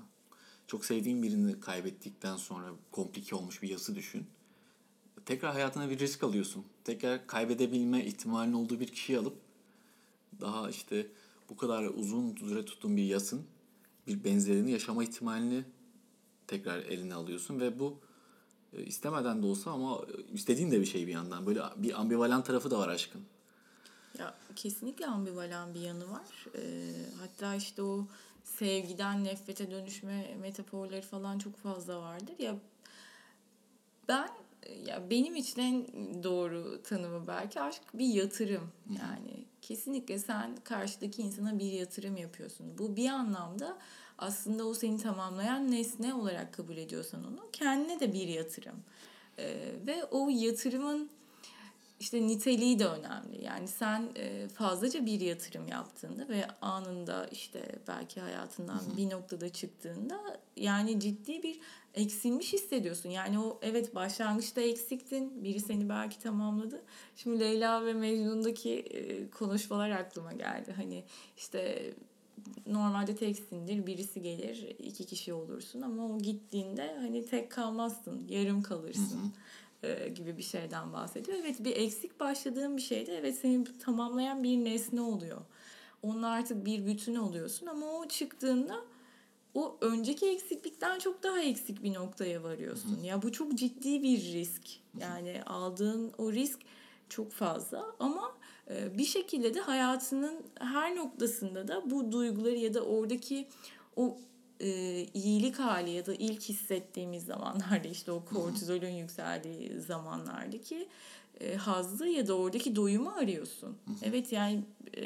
Çok 0.67 0.85
sevdiğin 0.85 1.23
birini 1.23 1.61
kaybettikten 1.61 2.37
sonra 2.37 2.73
komplike 2.93 3.37
olmuş 3.37 3.63
bir 3.63 3.69
yası 3.69 3.95
düşün. 3.95 4.27
Tekrar 5.27 5.53
hayatına 5.53 5.91
bir 5.91 5.99
risk 5.99 6.25
alıyorsun. 6.25 6.65
Tekrar 6.85 7.27
kaybedebilme 7.27 8.05
ihtimalinin 8.05 8.55
olduğu 8.55 8.81
bir 8.81 8.89
kişiyi 8.89 9.19
alıp 9.19 9.37
daha 10.41 10.71
işte 10.71 11.07
bu 11.49 11.57
kadar 11.57 11.85
uzun 11.85 12.37
süre 12.37 12.65
tuttuğun 12.65 12.97
bir 12.97 13.05
yasın 13.05 13.45
bir 14.07 14.25
benzerini 14.25 14.71
yaşama 14.71 15.05
ihtimalini 15.05 15.65
tekrar 16.47 16.79
eline 16.79 17.15
alıyorsun 17.15 17.61
ve 17.61 17.79
bu 17.79 18.01
E, 18.73 18.85
istemeden 18.85 19.43
de 19.43 19.47
olsa 19.47 19.71
ama 19.71 20.01
istediğin 20.33 20.71
de 20.71 20.81
bir 20.81 20.87
şey 20.87 21.07
bir 21.07 21.13
yandan. 21.13 21.47
Böyle 21.47 21.63
bir 21.77 22.01
ambivalent 22.01 22.47
tarafı 22.47 22.71
da 22.71 22.79
var 22.79 22.89
aşkın. 22.89 23.23
Ya 24.19 24.35
kesinlikle 24.57 25.07
ambivalan 25.07 25.75
bir 25.75 25.81
yanı 25.81 26.11
var. 26.11 26.47
Ee, 26.57 26.93
hatta 27.21 27.55
işte 27.55 27.83
o 27.83 28.07
sevgiden 28.45 29.25
nefrete 29.25 29.71
dönüşme 29.71 30.35
metaforları 30.41 31.03
falan 31.03 31.39
çok 31.39 31.57
fazla 31.57 32.01
vardır. 32.01 32.35
Ya 32.39 32.55
ben 34.09 34.29
ya 34.87 35.11
benim 35.11 35.37
için 35.37 35.61
en 35.61 35.87
doğru 36.25 36.83
tanımı 36.83 37.27
belki 37.27 37.61
aşk 37.61 37.83
bir 37.95 38.07
yatırım. 38.07 38.73
Yani 38.99 39.45
kesinlikle 39.63 40.19
sen 40.19 40.57
karşıdaki 40.65 41.23
insana 41.23 41.59
bir 41.59 41.73
yatırım 41.73 42.17
yapıyorsun. 42.17 42.79
Bu 42.79 42.97
bir 42.97 43.09
anlamda 43.09 43.79
aslında 44.19 44.65
o 44.67 44.75
seni 44.75 44.99
tamamlayan 44.99 45.71
nesne 45.71 46.15
olarak 46.15 46.55
kabul 46.55 46.77
ediyorsan 46.77 47.25
onu 47.25 47.51
kendine 47.53 48.01
de 48.01 48.13
bir 48.13 48.29
yatırım. 48.29 48.77
Ee, 49.39 49.73
ve 49.87 50.05
o 50.05 50.29
yatırımın 50.31 51.11
işte 52.01 52.27
niteliği 52.27 52.79
de 52.79 52.87
önemli. 52.87 53.45
Yani 53.45 53.69
sen 53.69 54.09
e, 54.17 54.49
fazlaca 54.49 55.07
bir 55.07 55.21
yatırım 55.21 55.69
yaptığında 55.69 56.29
ve 56.29 56.47
anında 56.63 57.27
işte 57.33 57.79
belki 57.89 58.21
hayatından 58.21 58.81
bir 58.97 59.11
noktada 59.11 59.49
çıktığında 59.49 60.41
yani 60.57 61.01
ciddi 61.01 61.43
bir 61.43 61.61
eksilmiş 61.95 62.53
hissediyorsun. 62.53 63.09
Yani 63.09 63.39
o 63.39 63.59
evet 63.63 63.95
başlangıçta 63.95 64.61
eksiktin. 64.61 65.45
Biri 65.45 65.61
seni 65.61 65.89
belki 65.89 66.19
tamamladı. 66.19 66.83
Şimdi 67.17 67.41
Leyla 67.41 67.87
ve 67.87 67.93
Mecnun'daki 67.93 68.75
e, 68.75 69.31
konuşmalar 69.31 69.91
aklıma 69.91 70.33
geldi. 70.33 70.73
Hani 70.77 71.05
işte 71.37 71.93
normalde 72.67 73.17
teksindir. 73.17 73.87
Birisi 73.87 74.23
gelir, 74.23 74.77
iki 74.79 75.07
kişi 75.07 75.33
olursun 75.33 75.81
ama 75.81 76.07
o 76.07 76.19
gittiğinde 76.19 76.97
hani 77.01 77.27
tek 77.27 77.51
kalmazsın, 77.51 78.29
yarım 78.29 78.63
kalırsın. 78.63 79.35
E, 79.83 80.09
gibi 80.09 80.37
bir 80.37 80.43
şeyden 80.43 80.93
bahsediyor. 80.93 81.39
Evet 81.41 81.65
bir 81.65 81.77
eksik 81.77 82.21
başladığın 82.21 82.77
bir 82.77 82.83
şeyde 82.83 83.17
evet 83.19 83.39
seni 83.39 83.65
tamamlayan 83.79 84.43
bir 84.43 84.65
nesne 84.65 85.01
oluyor. 85.01 85.41
Onunla 86.03 86.29
artık 86.29 86.67
bir 86.67 86.87
bütün 86.87 87.15
oluyorsun 87.15 87.67
ama 87.67 87.87
o 87.87 88.09
çıktığında 88.09 88.85
o 89.55 89.79
önceki 89.81 90.27
eksiklikten 90.27 90.99
çok 90.99 91.23
daha 91.23 91.41
eksik 91.41 91.83
bir 91.83 91.95
noktaya 91.95 92.43
varıyorsun. 92.43 93.03
Hı. 93.03 93.07
Ya 93.07 93.23
bu 93.23 93.33
çok 93.33 93.55
ciddi 93.55 94.03
bir 94.03 94.23
risk. 94.33 94.63
Yani 95.01 95.43
aldığın 95.47 96.13
o 96.19 96.33
risk 96.33 96.61
çok 97.09 97.33
fazla 97.33 97.87
ama 97.99 98.33
e, 98.71 98.99
bir 98.99 99.05
şekilde 99.05 99.55
de 99.55 99.61
hayatının 99.61 100.43
her 100.61 100.97
noktasında 100.97 101.69
da 101.69 101.91
bu 101.91 102.13
duyguları 102.13 102.57
ya 102.57 102.75
da 102.75 102.81
oradaki 102.81 103.49
o 103.97 104.19
e, 104.61 104.69
iyilik 105.15 105.59
hali 105.59 105.91
ya 105.91 106.07
da 106.07 106.15
ilk 106.15 106.43
hissettiğimiz 106.43 107.25
zamanlarda 107.25 107.89
işte 107.89 108.13
o 108.13 108.25
kortizolün 108.25 108.91
yükseldiği 108.91 109.81
zamanlarda 109.81 110.61
ki 110.61 110.89
e, 111.41 111.57
hazzı 111.57 112.07
ya 112.09 112.29
da 112.29 112.35
oradaki 112.35 112.77
doyumu 112.77 113.11
arıyorsun. 113.11 113.77
Evet 114.03 114.33
yani 114.33 114.65
e, 114.97 115.03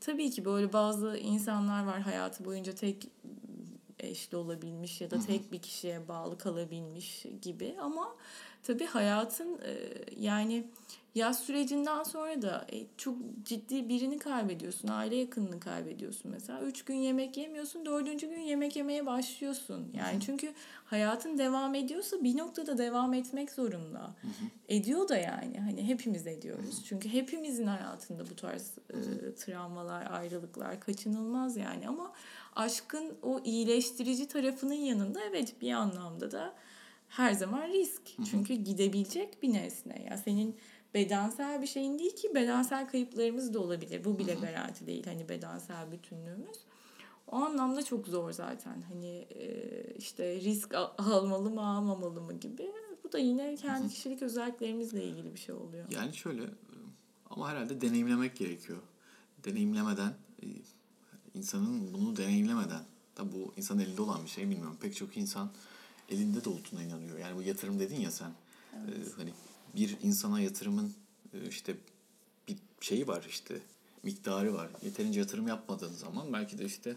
tabii 0.00 0.30
ki 0.30 0.44
böyle 0.44 0.72
bazı 0.72 1.16
insanlar 1.16 1.84
var 1.84 2.00
hayatı 2.00 2.44
boyunca 2.44 2.74
tek 2.74 3.08
eşli 3.98 4.36
olabilmiş 4.36 5.00
ya 5.00 5.10
da 5.10 5.20
tek 5.20 5.52
bir 5.52 5.58
kişiye 5.58 6.08
bağlı 6.08 6.38
kalabilmiş 6.38 7.26
gibi 7.42 7.76
ama 7.80 8.16
tabii 8.62 8.86
hayatın 8.86 9.58
e, 9.66 9.78
yani 10.20 10.64
yaz 11.14 11.40
sürecinden 11.40 12.02
sonra 12.02 12.42
da 12.42 12.66
e, 12.72 12.86
çok 12.96 13.16
ciddi 13.42 13.88
birini 13.88 14.18
kaybediyorsun. 14.18 14.88
Aile 14.88 15.16
yakınını 15.16 15.60
kaybediyorsun 15.60 16.30
mesela. 16.30 16.60
Üç 16.60 16.84
gün 16.84 16.94
yemek 16.94 17.36
yemiyorsun. 17.36 17.86
Dördüncü 17.86 18.28
gün 18.28 18.40
yemek 18.40 18.76
yemeye 18.76 19.06
başlıyorsun. 19.06 19.90
Yani 19.94 20.20
çünkü 20.20 20.52
hayatın 20.84 21.38
devam 21.38 21.74
ediyorsa 21.74 22.24
bir 22.24 22.38
noktada 22.38 22.78
devam 22.78 23.14
etmek 23.14 23.50
zorunda. 23.50 24.14
Ediyor 24.68 25.08
da 25.08 25.16
yani. 25.16 25.60
Hani 25.60 25.88
hepimiz 25.88 26.26
ediyoruz. 26.26 26.84
Çünkü 26.84 27.08
hepimizin 27.08 27.66
hayatında 27.66 28.30
bu 28.30 28.36
tarz 28.36 28.72
e, 28.90 29.34
travmalar, 29.34 30.10
ayrılıklar 30.10 30.80
kaçınılmaz 30.80 31.56
yani. 31.56 31.88
Ama 31.88 32.12
aşkın 32.56 33.14
o 33.22 33.40
iyileştirici 33.44 34.28
tarafının 34.28 34.74
yanında 34.74 35.20
evet 35.24 35.60
bir 35.60 35.72
anlamda 35.72 36.32
da 36.32 36.54
her 37.08 37.32
zaman 37.32 37.68
risk. 37.68 38.02
Çünkü 38.30 38.54
gidebilecek 38.54 39.42
bir 39.42 39.52
nesne. 39.52 40.06
Ya 40.10 40.16
senin 40.16 40.56
bedensel 40.94 41.62
bir 41.62 41.66
şeyin 41.66 41.98
değil 41.98 42.16
ki 42.16 42.34
bedensel 42.34 42.88
kayıplarımız 42.88 43.54
da 43.54 43.60
olabilir. 43.60 44.04
Bu 44.04 44.18
bile 44.18 44.34
garanti 44.34 44.86
değil 44.86 45.06
hani 45.06 45.28
bedensel 45.28 45.92
bütünlüğümüz. 45.92 46.58
O 47.28 47.36
anlamda 47.36 47.82
çok 47.82 48.08
zor 48.08 48.32
zaten. 48.32 48.82
Hani 48.92 49.26
işte 49.98 50.40
risk 50.40 50.74
almalı 50.98 51.50
mı 51.50 51.66
almamalı 51.66 52.20
mı 52.20 52.32
gibi. 52.32 52.72
Bu 53.04 53.12
da 53.12 53.18
yine 53.18 53.56
kendi 53.56 53.88
kişilik 53.88 54.22
özelliklerimizle 54.22 55.04
ilgili 55.04 55.34
bir 55.34 55.38
şey 55.38 55.54
oluyor. 55.54 55.90
Yani 55.90 56.14
şöyle 56.14 56.42
ama 57.30 57.48
herhalde 57.48 57.80
deneyimlemek 57.80 58.36
gerekiyor. 58.36 58.78
Deneyimlemeden 59.44 60.14
insanın 61.34 61.94
bunu 61.94 62.16
deneyimlemeden 62.16 62.82
tabi 63.14 63.32
bu 63.32 63.52
insan 63.56 63.78
elinde 63.78 64.02
olan 64.02 64.24
bir 64.24 64.30
şey 64.30 64.50
bilmiyorum. 64.50 64.76
Pek 64.80 64.96
çok 64.96 65.16
insan 65.16 65.50
elinde 66.08 66.44
de 66.44 66.48
olduğuna 66.48 66.82
inanıyor. 66.82 67.18
Yani 67.18 67.36
bu 67.36 67.42
yatırım 67.42 67.80
dedin 67.80 68.00
ya 68.00 68.10
sen. 68.10 68.30
Evet. 68.74 69.08
E, 69.08 69.16
hani 69.16 69.32
bir 69.76 69.96
insana 70.02 70.40
yatırımın 70.40 70.94
e, 71.32 71.48
işte 71.48 71.76
bir 72.48 72.56
şeyi 72.80 73.06
var 73.06 73.26
işte 73.28 73.60
miktarı 74.02 74.54
var. 74.54 74.68
Yeterince 74.82 75.20
yatırım 75.20 75.48
yapmadığın 75.48 75.92
zaman 75.92 76.32
belki 76.32 76.58
de 76.58 76.64
işte 76.64 76.96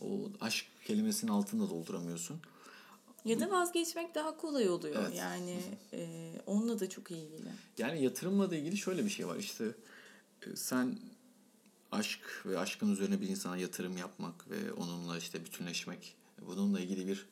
o 0.00 0.30
aşk 0.40 0.66
kelimesinin 0.84 1.30
altında 1.30 1.70
dolduramıyorsun. 1.70 2.40
Ya 3.24 3.40
da 3.40 3.50
vazgeçmek 3.50 4.14
daha 4.14 4.36
kolay 4.36 4.68
oluyor. 4.68 5.02
Evet. 5.02 5.16
Yani 5.18 5.60
e, 5.92 6.32
onunla 6.46 6.80
da 6.80 6.88
çok 6.88 7.10
ilgili. 7.10 7.48
Yani 7.78 8.02
yatırımla 8.04 8.50
da 8.50 8.56
ilgili 8.56 8.76
şöyle 8.76 9.04
bir 9.04 9.10
şey 9.10 9.26
var. 9.26 9.36
İşte 9.36 9.64
e, 10.46 10.56
sen 10.56 10.98
aşk 11.92 12.42
ve 12.46 12.58
aşkın 12.58 12.92
üzerine 12.92 13.20
bir 13.20 13.28
insana 13.28 13.56
yatırım 13.56 13.96
yapmak 13.96 14.50
ve 14.50 14.72
onunla 14.72 15.18
işte 15.18 15.44
bütünleşmek 15.44 16.14
bununla 16.46 16.80
ilgili 16.80 17.06
bir 17.06 17.26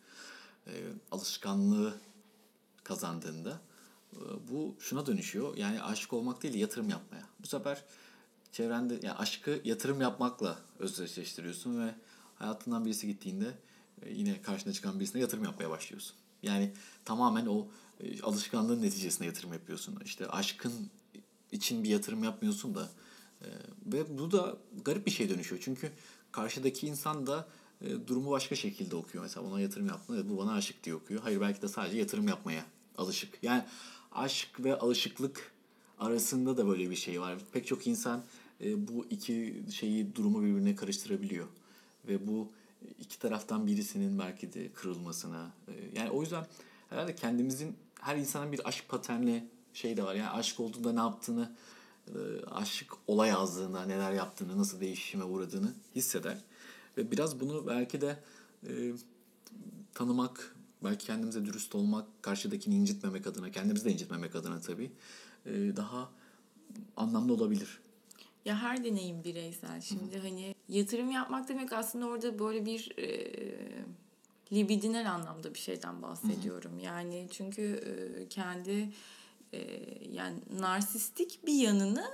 e, 0.66 0.72
alışkanlığı 1.10 1.94
kazandığında 2.84 3.60
bu 4.50 4.74
şuna 4.78 5.06
dönüşüyor. 5.06 5.56
Yani 5.56 5.82
aşık 5.82 6.12
olmak 6.12 6.42
değil 6.42 6.54
yatırım 6.54 6.90
yapmaya. 6.90 7.26
Bu 7.42 7.46
sefer 7.46 7.84
çevrende 8.52 8.94
yani 9.02 9.16
aşkı 9.16 9.60
yatırım 9.64 10.00
yapmakla 10.00 10.58
özdeşleştiriyorsun 10.78 11.80
ve 11.80 11.94
hayatından 12.34 12.84
birisi 12.84 13.06
gittiğinde 13.06 13.54
e, 14.02 14.12
yine 14.12 14.42
karşına 14.42 14.72
çıkan 14.72 15.00
birisine 15.00 15.20
yatırım 15.20 15.44
yapmaya 15.44 15.70
başlıyorsun. 15.70 16.16
Yani 16.42 16.72
tamamen 17.04 17.46
o 17.46 17.68
e, 18.00 18.22
alışkanlığın 18.22 18.82
neticesinde 18.82 19.26
yatırım 19.26 19.52
yapıyorsun. 19.52 19.98
İşte 20.04 20.28
aşkın 20.28 20.72
için 21.52 21.84
bir 21.84 21.88
yatırım 21.88 22.24
yapmıyorsun 22.24 22.74
da 22.74 22.88
ve 23.86 24.18
bu 24.18 24.32
da 24.32 24.56
garip 24.84 25.06
bir 25.06 25.10
şey 25.10 25.30
dönüşüyor. 25.30 25.62
Çünkü 25.64 25.92
karşıdaki 26.32 26.86
insan 26.86 27.26
da 27.26 27.48
durumu 28.06 28.30
başka 28.30 28.54
şekilde 28.54 28.96
okuyor. 28.96 29.24
Mesela 29.24 29.46
ona 29.46 29.60
yatırım 29.60 29.86
yaptığında 29.86 30.28
bu 30.30 30.38
bana 30.38 30.52
aşık 30.52 30.84
diye 30.84 30.94
okuyor. 30.94 31.22
Hayır 31.22 31.40
belki 31.40 31.62
de 31.62 31.68
sadece 31.68 31.98
yatırım 31.98 32.28
yapmaya 32.28 32.66
alışık. 32.98 33.38
Yani 33.42 33.64
aşk 34.12 34.48
ve 34.64 34.78
alışıklık 34.78 35.52
arasında 35.98 36.56
da 36.56 36.66
böyle 36.66 36.90
bir 36.90 36.96
şey 36.96 37.20
var. 37.20 37.38
Pek 37.52 37.66
çok 37.66 37.86
insan 37.86 38.22
e, 38.64 38.88
bu 38.88 39.06
iki 39.10 39.62
şeyi 39.72 40.14
durumu 40.14 40.42
birbirine 40.42 40.74
karıştırabiliyor. 40.74 41.46
Ve 42.08 42.26
bu 42.26 42.48
iki 43.00 43.18
taraftan 43.18 43.66
birisinin 43.66 44.18
belki 44.18 44.52
de 44.52 44.72
kırılmasına. 44.72 45.52
E, 45.68 45.72
yani 45.98 46.10
o 46.10 46.22
yüzden 46.22 46.46
herhalde 46.90 47.14
kendimizin 47.14 47.76
her 48.00 48.16
insanın 48.16 48.52
bir 48.52 48.68
aşk 48.68 48.88
paterni 48.88 49.44
şey 49.74 49.96
de 49.96 50.02
var. 50.02 50.14
Yani 50.14 50.30
aşk 50.30 50.60
olduğunda 50.60 50.92
ne 50.92 51.00
yaptığını, 51.00 51.52
e, 52.08 52.44
aşık 52.50 52.92
olay 53.06 53.28
yazdığında 53.28 53.84
neler 53.84 54.12
yaptığını, 54.12 54.58
nasıl 54.58 54.80
değişime 54.80 55.24
uğradığını 55.24 55.74
hisseder. 55.96 56.38
Ve 56.96 57.10
biraz 57.10 57.40
bunu 57.40 57.66
belki 57.66 58.00
de 58.00 58.18
e, 58.66 58.92
tanımak, 59.94 60.56
belki 60.84 61.06
kendimize 61.06 61.44
dürüst 61.46 61.74
olmak, 61.74 62.22
karşıdakini 62.22 62.74
incitmemek 62.74 63.26
adına, 63.26 63.50
kendimizi 63.50 63.84
de 63.84 63.92
incitmemek 63.92 64.36
adına 64.36 64.60
tabii 64.60 64.90
e, 65.46 65.52
daha 65.76 66.10
anlamlı 66.96 67.32
olabilir. 67.32 67.80
Ya 68.44 68.62
her 68.62 68.84
deneyim 68.84 69.24
bireysel. 69.24 69.80
Şimdi 69.80 70.16
Hı. 70.16 70.22
hani 70.22 70.54
yatırım 70.68 71.10
yapmak 71.10 71.48
demek 71.48 71.72
aslında 71.72 72.06
orada 72.06 72.38
böyle 72.38 72.66
bir 72.66 72.98
e, 72.98 73.32
libidinel 74.52 75.12
anlamda 75.12 75.54
bir 75.54 75.58
şeyden 75.58 76.02
bahsediyorum. 76.02 76.78
Hı. 76.78 76.82
Yani 76.82 77.28
çünkü 77.30 77.62
e, 77.62 78.28
kendi 78.28 78.92
e, 79.52 79.60
yani 80.12 80.36
narsistik 80.60 81.46
bir 81.46 81.54
yanını 81.54 82.04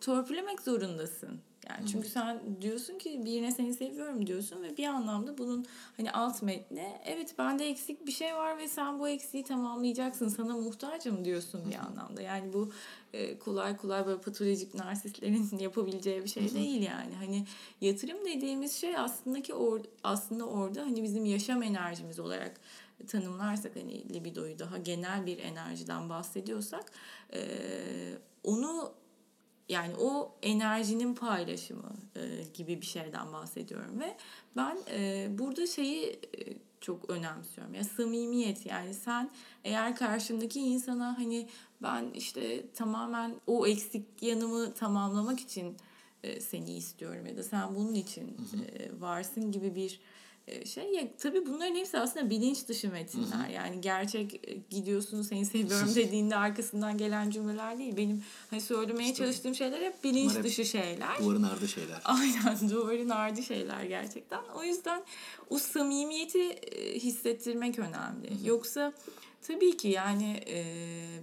törpülemek 0.00 0.62
zorundasın. 0.62 1.40
Yani 1.68 1.86
çünkü 1.86 2.08
sen 2.08 2.40
diyorsun 2.60 2.98
ki 2.98 3.24
birine 3.24 3.50
seni 3.50 3.74
seviyorum 3.74 4.26
diyorsun 4.26 4.62
ve 4.62 4.76
bir 4.76 4.86
anlamda 4.86 5.38
bunun 5.38 5.66
hani 5.96 6.12
alt 6.12 6.42
metni 6.42 7.00
evet 7.04 7.34
bende 7.38 7.68
eksik 7.68 8.06
bir 8.06 8.12
şey 8.12 8.34
var 8.34 8.58
ve 8.58 8.68
sen 8.68 8.98
bu 8.98 9.08
eksiği 9.08 9.44
tamamlayacaksın 9.44 10.28
sana 10.28 10.56
muhtacım 10.56 11.24
diyorsun 11.24 11.70
bir 11.70 11.76
anlamda. 11.76 12.22
Yani 12.22 12.52
bu 12.52 12.72
e, 13.12 13.38
kolay 13.38 13.76
kolay 13.76 14.06
böyle 14.06 14.20
patolojik 14.20 14.74
narsistlerin 14.74 15.48
yapabileceği 15.58 16.24
bir 16.24 16.28
şey 16.28 16.54
değil 16.54 16.82
yani. 16.82 17.14
Hani 17.14 17.44
yatırım 17.80 18.24
dediğimiz 18.24 18.72
şey 18.72 18.96
aslında 18.96 19.42
ki 19.42 19.54
or, 19.54 19.80
aslında 20.04 20.44
orada 20.44 20.82
hani 20.82 21.02
bizim 21.02 21.24
yaşam 21.24 21.62
enerjimiz 21.62 22.18
olarak 22.18 22.60
tanımlarsak 23.08 23.76
hani 23.76 24.14
libidoyu 24.14 24.58
daha 24.58 24.78
genel 24.78 25.26
bir 25.26 25.38
enerjiden 25.38 26.08
bahsediyorsak 26.08 26.92
e, 27.32 27.40
onu 28.44 28.92
yani 29.68 29.94
o 29.96 30.34
enerjinin 30.42 31.14
paylaşımı 31.14 31.92
e, 32.16 32.20
gibi 32.54 32.80
bir 32.80 32.86
şeyden 32.86 33.32
bahsediyorum 33.32 34.00
ve 34.00 34.16
ben 34.56 34.78
e, 34.90 35.28
burada 35.38 35.66
şeyi 35.66 36.08
e, 36.08 36.18
çok 36.80 37.10
önemsiyorum. 37.10 37.74
Ya 37.74 37.84
samimiyet 37.84 38.66
yani 38.66 38.94
sen 38.94 39.30
eğer 39.64 39.96
karşındaki 39.96 40.60
insana 40.60 41.18
hani 41.18 41.48
ben 41.82 42.10
işte 42.14 42.70
tamamen 42.72 43.34
o 43.46 43.66
eksik 43.66 44.22
yanımı 44.22 44.74
tamamlamak 44.74 45.40
için 45.40 45.76
e, 46.22 46.40
seni 46.40 46.76
istiyorum 46.76 47.26
ya 47.26 47.36
da 47.36 47.42
sen 47.42 47.74
bunun 47.74 47.94
için 47.94 48.28
e, 48.28 49.00
varsın 49.00 49.52
gibi 49.52 49.74
bir 49.74 50.00
şey 50.64 50.92
ya 50.92 51.08
tabii 51.18 51.46
bunların 51.46 51.74
hepsi 51.74 51.98
aslında 51.98 52.30
bilinç 52.30 52.68
dışı 52.68 52.90
metinler. 52.90 53.48
Yani 53.48 53.80
gerçek 53.80 54.40
gidiyorsun 54.70 55.22
seni 55.22 55.46
seviyorum 55.46 55.94
dediğinde 55.94 56.36
arkasından 56.36 56.98
gelen 56.98 57.30
cümleler 57.30 57.78
değil. 57.78 57.96
Benim 57.96 58.24
hani 58.50 58.60
söylemeye 58.60 59.14
çalıştığım 59.14 59.54
şeyler 59.54 59.82
hep 59.82 60.04
bilinç 60.04 60.34
hep 60.34 60.44
dışı 60.44 60.64
şeyler. 60.64 61.18
Duvarın 61.18 61.42
ardı 61.42 61.68
şeyler. 61.68 62.00
Aynen 62.04 62.70
duvarın 62.70 63.10
ardı 63.10 63.42
şeyler 63.42 63.84
gerçekten. 63.84 64.40
O 64.54 64.64
yüzden 64.64 65.02
o 65.50 65.58
samimiyeti 65.58 66.56
hissettirmek 67.00 67.78
önemli. 67.78 68.32
Yoksa 68.44 68.92
tabii 69.42 69.76
ki 69.76 69.88
yani 69.88 70.40
e, 70.46 70.64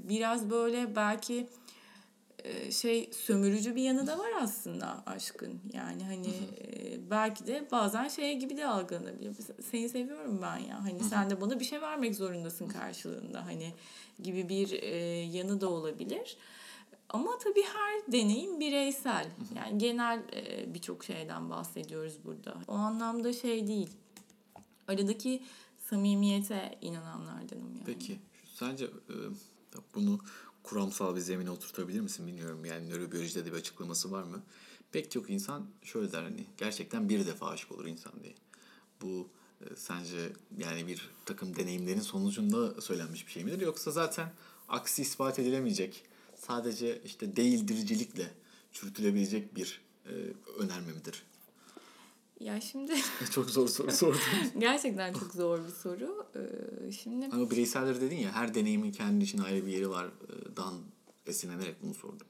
biraz 0.09 0.49
böyle 0.49 0.95
belki 0.95 1.47
şey 2.71 3.09
sömürücü 3.13 3.75
bir 3.75 3.81
yanı 3.81 4.07
da 4.07 4.19
var 4.19 4.29
aslında 4.41 5.03
aşkın. 5.05 5.59
Yani 5.73 6.03
hani 6.03 6.27
e, 6.27 7.09
belki 7.09 7.47
de 7.47 7.67
bazen 7.71 8.07
şey 8.07 8.39
gibi 8.39 8.57
de 8.57 8.67
algılanabilir. 8.67 9.35
Seni 9.71 9.89
seviyorum 9.89 10.39
ben 10.41 10.57
ya. 10.57 10.83
Hani 10.83 10.99
sen 11.03 11.29
de 11.29 11.41
bana 11.41 11.59
bir 11.59 11.65
şey 11.65 11.81
vermek 11.81 12.15
zorundasın 12.15 12.67
karşılığında. 12.67 13.45
Hani 13.45 13.73
gibi 14.23 14.49
bir 14.49 14.71
e, 14.71 14.95
yanı 15.19 15.61
da 15.61 15.69
olabilir. 15.69 16.37
Ama 17.09 17.37
tabii 17.37 17.63
her 17.63 18.11
deneyim 18.11 18.59
bireysel. 18.59 19.27
Yani 19.55 19.77
genel 19.77 20.23
e, 20.33 20.73
birçok 20.73 21.03
şeyden 21.03 21.49
bahsediyoruz 21.49 22.17
burada. 22.25 22.55
O 22.67 22.73
anlamda 22.73 23.33
şey 23.33 23.67
değil. 23.67 23.89
Aradaki 24.87 25.43
samimiyete 25.89 26.77
inananlardanım 26.81 27.75
yani. 27.75 27.83
Peki 27.85 28.19
sence 28.53 28.85
e, 28.85 29.15
bunu 29.95 30.19
kuramsal 30.63 31.15
bir 31.15 31.21
zemine 31.21 31.49
oturtabilir 31.49 32.01
misin 32.01 32.27
bilmiyorum. 32.27 32.65
Yani 32.65 32.89
nörobiyolojide 32.89 33.45
de 33.45 33.51
bir 33.51 33.57
açıklaması 33.57 34.11
var 34.11 34.23
mı? 34.23 34.41
Pek 34.91 35.11
çok 35.11 35.29
insan 35.29 35.65
şöyle 35.83 36.11
der 36.11 36.23
hani 36.23 36.45
gerçekten 36.57 37.09
bir 37.09 37.27
defa 37.27 37.47
aşık 37.47 37.71
olur 37.71 37.85
insan 37.85 38.13
diye. 38.23 38.33
Bu 39.01 39.27
e, 39.61 39.75
sence 39.75 40.31
yani 40.57 40.87
bir 40.87 41.09
takım 41.25 41.55
deneyimlerin 41.55 42.01
sonucunda 42.01 42.81
söylenmiş 42.81 43.27
bir 43.27 43.31
şey 43.31 43.43
midir? 43.43 43.61
Yoksa 43.61 43.91
zaten 43.91 44.33
aksi 44.69 45.01
ispat 45.01 45.39
edilemeyecek 45.39 46.03
sadece 46.35 47.01
işte 47.05 47.35
değildiricilikle 47.35 48.31
çürütülebilecek 48.71 49.55
bir 49.55 49.81
e, 50.05 50.11
önerme 50.57 50.91
midir? 50.93 51.23
Ya 52.43 52.61
şimdi 52.61 52.93
Çok 53.31 53.49
zor 53.49 53.67
soru 53.67 53.91
sordum. 53.91 54.19
gerçekten 54.59 55.13
çok 55.13 55.33
zor 55.33 55.59
bir 55.63 55.71
soru. 55.71 56.27
Ee, 56.35 56.91
şimdi 56.91 57.29
Ama 57.31 57.51
bireyseldir 57.51 58.01
dedin 58.01 58.17
ya 58.17 58.31
her 58.31 58.53
deneyimin 58.53 58.91
kendi 58.91 59.23
için 59.23 59.37
ayrı 59.39 59.65
bir 59.65 59.71
yeri 59.71 59.89
var. 59.89 60.07
Dan 60.55 60.73
esinlenerek 61.25 61.83
bunu 61.83 61.93
sordum. 61.93 62.27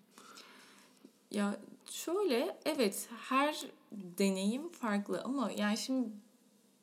Ya 1.32 1.58
şöyle 1.91 2.58
evet 2.65 3.10
her 3.30 3.65
deneyim 3.91 4.70
farklı 4.70 5.22
ama 5.22 5.51
yani 5.58 5.77
şimdi 5.77 6.10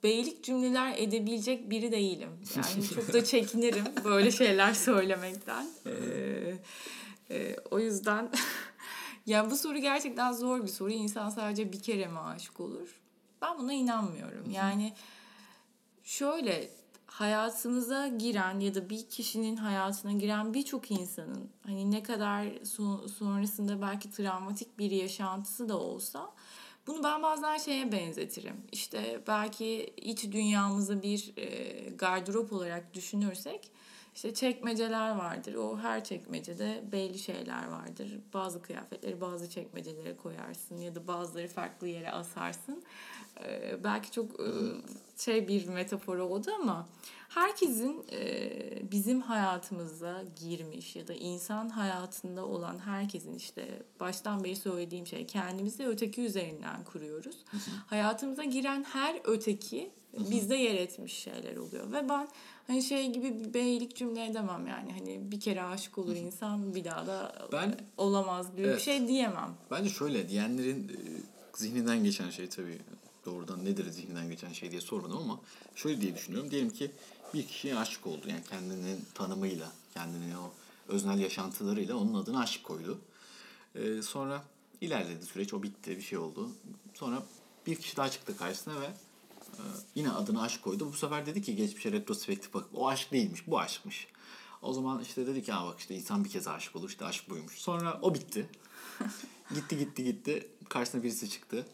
beylik 0.03 0.45
cümleler 0.45 0.95
edebilecek 0.99 1.71
biri 1.71 1.93
değilim. 1.93 2.31
Yani 2.57 2.89
çok 2.95 3.13
da 3.13 3.25
çekinirim 3.25 3.85
böyle 4.05 4.31
şeyler 4.31 4.75
söylemekten. 4.75 5.67
Ee, 5.87 6.59
e, 7.31 7.57
o 7.71 7.79
yüzden 7.79 8.31
yani 9.27 9.51
bu 9.51 9.57
soru 9.57 9.79
gerçekten 9.79 10.33
zor 10.33 10.63
bir 10.63 10.69
soru. 10.69 10.91
İnsan 10.91 11.31
sadece 11.31 11.73
bir 11.73 11.81
kere 11.81 12.07
mi 12.07 12.19
aşık 12.19 12.61
olur? 12.61 12.89
Ben 13.43 13.59
buna 13.59 13.73
inanmıyorum. 13.73 14.51
Yani 14.51 14.93
şöyle 16.05 16.71
hayatınıza 17.07 18.09
giren 18.09 18.61
ya 18.61 18.75
da 18.75 18.91
bir 18.91 19.09
kişinin 19.09 19.57
hayatına 19.57 20.13
giren 20.13 20.55
birçok 20.55 20.91
insanın 20.91 21.51
hani 21.67 21.91
ne 21.91 22.03
kadar 22.03 22.45
so- 22.45 23.09
sonrasında 23.09 23.83
belki 23.83 24.11
travmatik 24.11 24.79
bir 24.79 24.91
yaşantısı 24.91 25.69
da 25.69 25.79
olsa 25.79 26.31
bunu 26.87 27.05
ben 27.05 27.23
bazen 27.23 27.59
şeye 27.59 27.93
benzetirim. 27.93 28.57
İşte 28.73 29.23
belki 29.27 29.93
iç 29.97 30.25
dünyamızı 30.25 31.03
bir 31.03 31.33
e, 31.37 31.91
gardırop 31.91 32.53
olarak 32.53 32.95
düşünürsek 32.95 33.71
işte 34.15 34.35
çekmeceler 34.35 35.11
vardır. 35.11 35.55
O 35.55 35.79
her 35.79 36.05
çekmecede 36.05 36.85
belli 36.93 37.19
şeyler 37.19 37.69
vardır. 37.69 38.21
Bazı 38.35 38.63
kıyafetleri 38.63 39.21
bazı 39.21 39.51
çekmecelere 39.51 40.17
koyarsın 40.17 40.79
ya 40.79 40.95
da 40.95 41.07
bazıları 41.07 41.49
farklı 41.49 41.89
yere 41.89 42.11
asarsın. 42.11 42.83
Ee, 43.45 43.85
belki 43.85 44.11
çok 44.11 44.41
e, 44.41 44.47
şey 45.17 45.49
bir 45.49 45.67
metafor 45.69 46.19
oldu 46.19 46.51
ama 46.61 46.89
herkesin 47.29 48.05
e, 48.13 48.51
bizim 48.93 49.21
hayatımıza 49.21 50.23
girmiş 50.41 50.97
ya 50.97 51.09
da 51.09 51.15
insan 51.15 51.69
hayatında 51.69 52.47
olan 52.47 52.79
herkesin 52.79 53.35
işte 53.35 53.83
baştan 54.01 54.45
beri 54.45 54.57
söylediğim 54.57 55.07
şey 55.07 55.27
kendimizi 55.27 55.87
öteki 55.87 56.23
üzerinden 56.23 56.85
kuruyoruz. 56.85 57.37
Hayatımıza 57.87 58.45
giren 58.45 58.85
her 58.85 59.21
öteki 59.25 59.91
bizde 60.31 60.57
yer 60.57 60.75
etmiş 60.75 61.13
şeyler 61.13 61.57
oluyor 61.57 61.93
ve 61.93 62.09
ben 62.09 62.29
hani 62.67 62.83
şey 62.83 63.13
gibi 63.13 63.41
bir 63.45 63.55
beylik 63.55 63.97
cümle 63.97 64.25
edemem 64.27 64.67
yani 64.67 64.93
hani 64.93 65.31
bir 65.33 65.41
kere 65.41 65.63
aşık 65.63 65.99
olur 65.99 66.17
insan 66.17 66.75
bir 66.75 66.85
daha 66.85 67.07
da 67.07 67.49
Ben- 67.53 67.77
olamaz 67.97 68.51
gibi 68.53 68.63
bir 68.63 68.69
Evet. 68.69 68.81
şey 68.81 69.09
diyemem. 69.09 69.55
Bence 69.71 69.91
şöyle 69.91 70.29
diyenlerin 70.29 70.89
e, 70.89 70.97
zihninden 71.57 72.05
geçen 72.05 72.31
şey 72.31 72.49
tabii 72.49 72.79
doğrudan 73.29 73.65
nedir 73.65 73.91
zihninden 73.91 74.29
geçen 74.31 74.53
şey 74.53 74.71
diye 74.71 74.81
sormadım 74.81 75.19
ama 75.19 75.41
şöyle 75.75 76.01
diye 76.01 76.15
düşünüyorum. 76.15 76.51
Diyelim 76.51 76.71
ki 76.71 76.91
bir 77.35 77.47
kişiye 77.47 77.79
aşık 77.79 78.07
oldu. 78.07 78.29
Yani 78.29 78.43
kendinin 78.51 79.05
tanımıyla, 79.15 79.73
kendinin 79.95 80.35
o 80.35 80.51
öznel 80.89 81.19
yaşantılarıyla 81.19 81.97
onun 81.97 82.15
adına 82.15 82.41
aşık 82.41 82.65
koydu. 82.65 82.99
E, 83.75 84.03
sonra 84.03 84.45
ilerledi 84.81 85.27
süreç, 85.27 85.55
o 85.55 85.63
bitti, 85.63 85.97
bir 85.97 86.03
şey 86.03 86.19
oldu. 86.19 86.51
Sonra 86.95 87.23
bir 87.67 87.77
kişi 87.77 87.97
daha 87.97 88.11
çıktı 88.11 88.37
karşısına 88.37 88.81
ve 88.81 88.87
e, 88.87 89.63
yine 89.95 90.11
adına 90.11 90.43
aşk 90.43 90.63
koydu. 90.63 90.93
Bu 90.93 90.97
sefer 90.97 91.27
dedi 91.27 91.43
ki 91.43 91.57
geçmişe 91.57 91.93
retrospektif 91.93 92.55
bakıp 92.55 92.79
o 92.79 92.89
aşk 92.89 93.13
değilmiş, 93.13 93.47
bu 93.47 93.59
aşkmış. 93.59 94.09
O 94.63 94.73
zaman 94.73 95.03
işte 95.03 95.27
dedi 95.27 95.43
ki 95.43 95.53
ha 95.53 95.67
bak 95.67 95.81
işte 95.81 95.95
insan 95.95 96.25
bir 96.25 96.31
kez 96.31 96.49
aşık 96.49 96.77
olur, 96.77 96.89
işte 96.89 97.05
aşk 97.05 97.31
buymuş. 97.31 97.59
Sonra 97.59 97.99
o 98.03 98.15
bitti. 98.15 98.51
gitti 99.55 99.79
gitti 99.79 100.05
gitti. 100.05 100.49
Karşısına 100.69 101.03
birisi 101.03 101.31
çıktı. 101.31 101.67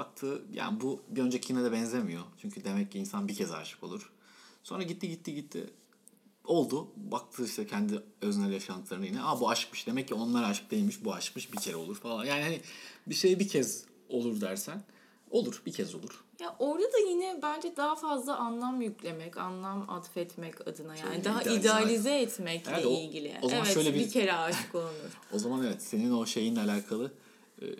Baktı 0.00 0.42
yani 0.52 0.80
bu 0.80 1.02
bir 1.08 1.22
öncekine 1.22 1.64
de 1.64 1.72
benzemiyor. 1.72 2.22
Çünkü 2.42 2.64
demek 2.64 2.92
ki 2.92 2.98
insan 2.98 3.28
bir 3.28 3.34
kez 3.34 3.52
aşık 3.52 3.82
olur. 3.84 4.12
Sonra 4.62 4.82
gitti 4.82 5.08
gitti 5.08 5.34
gitti. 5.34 5.70
Oldu. 6.44 6.88
Baktı 6.96 7.44
işte 7.44 7.66
kendi 7.66 8.02
öznel 8.22 8.52
yaşantılarına 8.52 9.06
yine. 9.06 9.22
Aa 9.22 9.40
bu 9.40 9.50
aşkmış. 9.50 9.86
Demek 9.86 10.08
ki 10.08 10.14
onlar 10.14 10.50
aşk 10.50 10.70
değilmiş. 10.70 11.04
Bu 11.04 11.14
aşkmış. 11.14 11.52
Bir 11.52 11.56
kere 11.58 11.76
olur 11.76 11.96
falan. 11.96 12.24
Yani 12.24 12.42
hani 12.42 12.60
bir 13.06 13.14
şey 13.14 13.38
bir 13.38 13.48
kez 13.48 13.84
olur 14.08 14.40
dersen 14.40 14.82
olur. 15.30 15.62
Bir 15.66 15.72
kez 15.72 15.94
olur. 15.94 16.24
Ya 16.40 16.56
orada 16.58 16.84
da 16.92 16.98
yine 17.10 17.38
bence 17.42 17.76
daha 17.76 17.96
fazla 17.96 18.36
anlam 18.36 18.80
yüklemek, 18.82 19.36
anlam 19.36 19.90
atfetmek 19.90 20.68
adına 20.68 20.96
yani 20.96 21.08
Şöyle 21.08 21.24
daha 21.24 21.42
idealize- 21.42 21.60
idealize 21.60 22.18
etmekle 22.20 22.72
Evet, 22.74 22.86
o- 22.86 22.90
ilgili. 22.90 23.34
o 23.42 23.48
zaman 23.48 23.64
evet, 23.64 23.74
şöyle 23.74 23.94
bir- 23.94 23.98
bir 24.00 24.10
kere 24.10 24.32
aşık 24.32 24.74
olunur. 24.74 24.90
O 25.32 25.38
zaman 25.38 25.66
evet 25.66 25.82
senin 25.82 26.10
o 26.12 26.26
şeyinle 26.26 26.60
alakalı 26.60 27.12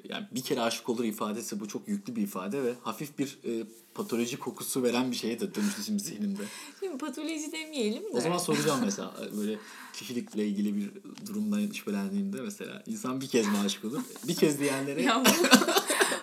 yani 0.09 0.27
bir 0.31 0.43
kere 0.43 0.61
aşık 0.61 0.89
olur 0.89 1.05
ifadesi 1.05 1.61
bu 1.61 1.69
çok 1.69 1.89
yüklü 1.89 2.17
bir 2.17 2.23
ifade 2.23 2.63
ve 2.63 2.75
hafif 2.83 3.19
bir 3.19 3.39
e, 3.45 3.65
patoloji 3.95 4.39
kokusu 4.39 4.83
veren 4.83 5.11
bir 5.11 5.17
şeye 5.17 5.41
de 5.41 5.55
dönüştü 5.55 5.85
şimdi 5.85 6.03
zihnimde. 6.03 6.43
Şimdi 6.81 6.99
patoloji 6.99 7.53
demeyelim 7.53 8.03
de. 8.03 8.09
O 8.17 8.21
zaman 8.21 8.39
soracağım 8.39 8.81
mesela 8.85 9.15
e, 9.23 9.37
böyle 9.37 9.59
kişilikle 9.93 10.47
ilgili 10.47 10.77
bir 10.77 10.91
durumdan 11.27 11.73
şüphelendiğimde 11.73 12.41
mesela 12.41 12.83
insan 12.87 13.21
bir 13.21 13.29
kez 13.29 13.47
mi 13.47 13.59
aşık 13.65 13.85
olur? 13.85 14.01
Bir 14.29 14.35
kez 14.35 14.61
diyenlere 14.61 15.03
Ya 15.07 15.23
bu, 15.25 15.31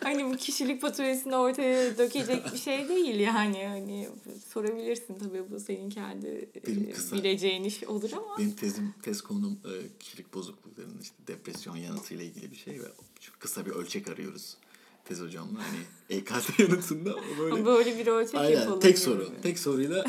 hani 0.04 0.26
bu 0.34 0.38
kişilik 0.38 0.82
patolojisini 0.82 1.36
ortaya 1.36 1.98
dökecek 1.98 2.54
bir 2.54 2.58
şey 2.58 2.90
değil 2.90 3.20
yani. 3.20 3.68
Hani 3.68 4.10
sorabilirsin 4.54 5.16
tabii 5.20 5.52
bu 5.52 5.60
senin 5.60 5.90
kendi 5.90 6.50
Benim 6.68 6.90
e, 6.90 6.92
kısa- 6.92 7.16
bileceğin 7.16 7.64
iş 7.64 7.84
olur 7.84 8.10
ama. 8.14 8.38
benim 8.38 8.52
tezim 8.56 8.94
tez 9.02 9.22
konum 9.22 9.52
e, 9.66 9.98
kişilik 10.00 10.34
bozukluklarının 10.34 11.00
işte 11.02 11.16
depresyon 11.28 11.76
yanıtıyla 11.76 12.24
ilgili 12.24 12.52
bir 12.52 12.56
şey 12.58 12.74
ve 12.80 12.86
çok 13.20 13.40
kısa 13.40 13.66
bir 13.66 13.72
ölçek 13.72 14.08
arıyoruz 14.08 14.58
tez 15.06 15.22
hocamla 15.22 15.60
hani 15.60 15.80
EKT 16.20 16.60
yanıtında 16.60 17.16
böyle 17.40 17.66
Böyle 17.66 17.98
bir 18.00 18.08
ölçek 18.08 18.36
Aynen 18.36 18.60
yapalım. 18.60 18.80
tek 18.80 18.96
yani. 18.96 19.04
soru. 19.04 19.30
Tek 19.44 19.60
soruyla 19.60 20.06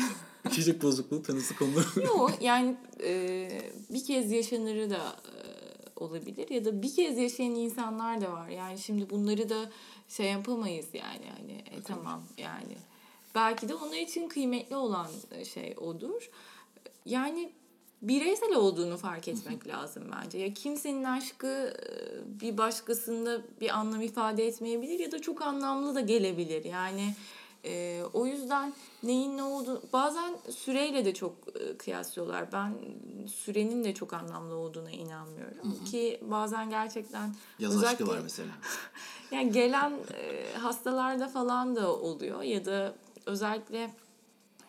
kişilik 0.51 0.81
bozukluğu 0.83 1.23
tanısı 1.23 1.55
konulur. 1.55 1.93
Yok 2.03 2.31
yani 2.41 2.75
e, 3.03 3.49
bir 3.89 4.03
kez 4.05 4.31
yaşanırı 4.31 4.89
da 4.89 5.15
olabilir 5.95 6.49
ya 6.49 6.65
da 6.65 6.81
bir 6.81 6.95
kez 6.95 7.17
yaşayan 7.17 7.55
insanlar 7.55 8.21
da 8.21 8.33
var. 8.33 8.49
Yani 8.49 8.79
şimdi 8.79 9.09
bunları 9.09 9.49
da 9.49 9.71
şey 10.09 10.31
yapamayız 10.31 10.87
yani 10.93 11.25
hani 11.37 11.51
e, 11.51 11.81
tamam 11.81 12.23
yani 12.37 12.77
belki 13.35 13.69
de 13.69 13.75
onlar 13.75 13.97
için 13.97 14.29
kıymetli 14.29 14.75
olan 14.75 15.07
şey 15.53 15.75
odur. 15.77 16.29
Yani 17.05 17.51
bireysel 18.01 18.55
olduğunu 18.55 18.97
fark 18.97 19.27
etmek 19.27 19.67
lazım 19.67 20.03
bence. 20.11 20.37
Ya 20.37 20.53
kimsenin 20.53 21.03
aşkı 21.03 21.47
e, 21.47 21.91
bir 22.41 22.57
başkasında 22.57 23.41
bir 23.61 23.69
anlam 23.69 24.01
ifade 24.01 24.47
etmeyebilir 24.47 24.99
ya 24.99 25.11
da 25.11 25.21
çok 25.21 25.41
anlamlı 25.41 25.95
da 25.95 26.01
gelebilir. 26.01 26.65
Yani 26.65 27.13
e, 27.65 28.03
o 28.13 28.25
yüzden 28.25 28.73
neyin 29.03 29.37
ne 29.37 29.43
olduğu 29.43 29.81
bazen 29.93 30.37
süreyle 30.49 31.05
de 31.05 31.13
çok 31.13 31.33
e, 31.59 31.77
kıyaslıyorlar. 31.77 32.51
Ben 32.51 32.73
sürenin 33.27 33.83
de 33.83 33.93
çok 33.93 34.13
anlamlı 34.13 34.55
olduğuna 34.55 34.91
inanmıyorum 34.91 35.85
ki 35.85 36.19
bazen 36.21 36.69
gerçekten 36.69 37.35
Yaz 37.59 37.83
aşkı 37.83 38.07
var 38.07 38.19
mesela. 38.23 38.49
yani 39.31 39.51
gelen 39.51 39.93
e, 40.13 40.53
hastalarda 40.57 41.27
falan 41.27 41.75
da 41.75 41.93
oluyor 41.93 42.41
ya 42.41 42.65
da 42.65 42.95
özellikle 43.25 43.91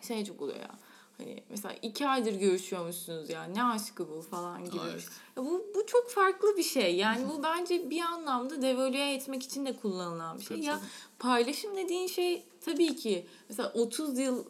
şey 0.01 0.25
çok 0.25 0.41
oluyor 0.41 0.59
ya. 0.59 0.86
Hani 1.17 1.43
mesela 1.49 1.75
iki 1.81 2.07
aydır 2.07 2.33
görüşüyormuşsunuz 2.33 3.29
ya 3.29 3.43
ne 3.43 3.63
aşkı 3.63 4.09
bu 4.09 4.21
falan 4.21 4.65
gibi. 4.65 4.77
Evet. 4.91 5.09
Ya 5.37 5.45
bu, 5.45 5.65
bu 5.75 5.85
çok 5.85 6.09
farklı 6.09 6.57
bir 6.57 6.63
şey. 6.63 6.95
Yani 6.95 7.29
bu 7.29 7.43
bence 7.43 7.89
bir 7.89 8.01
anlamda 8.01 8.61
devalüe 8.61 9.13
etmek 9.13 9.43
için 9.43 9.65
de 9.65 9.75
kullanılan 9.75 10.39
bir 10.39 10.43
şey. 10.43 10.57
Tabii, 10.57 10.65
ya 10.65 10.75
tabii. 10.75 10.85
paylaşım 11.19 11.77
dediğin 11.77 12.07
şey 12.07 12.43
tabii 12.65 12.95
ki 12.95 13.25
mesela 13.49 13.71
30 13.73 14.19
yıl 14.19 14.45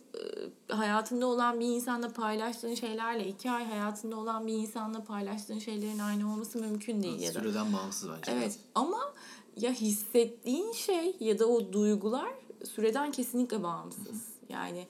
hayatında 0.69 1.27
olan 1.27 1.59
bir 1.59 1.65
insanla 1.65 2.09
paylaştığın 2.09 2.75
şeylerle 2.75 3.27
iki 3.27 3.51
ay 3.51 3.65
hayatında 3.65 4.15
olan 4.15 4.47
bir 4.47 4.53
insanla 4.53 5.03
paylaştığın 5.03 5.59
şeylerin 5.59 5.99
aynı 5.99 6.33
olması 6.33 6.59
mümkün 6.59 7.03
değil. 7.03 7.19
ya 7.19 7.35
da. 7.35 7.39
Süreden 7.39 7.73
bağımsız 7.73 8.09
bence. 8.09 8.31
Evet 8.31 8.59
ama 8.75 9.13
ya 9.57 9.71
hissettiğin 9.71 10.71
şey 10.71 11.15
ya 11.19 11.39
da 11.39 11.47
o 11.47 11.73
duygular 11.73 12.33
süreden 12.75 13.11
kesinlikle 13.11 13.63
bağımsız. 13.63 14.27
Yani 14.49 14.87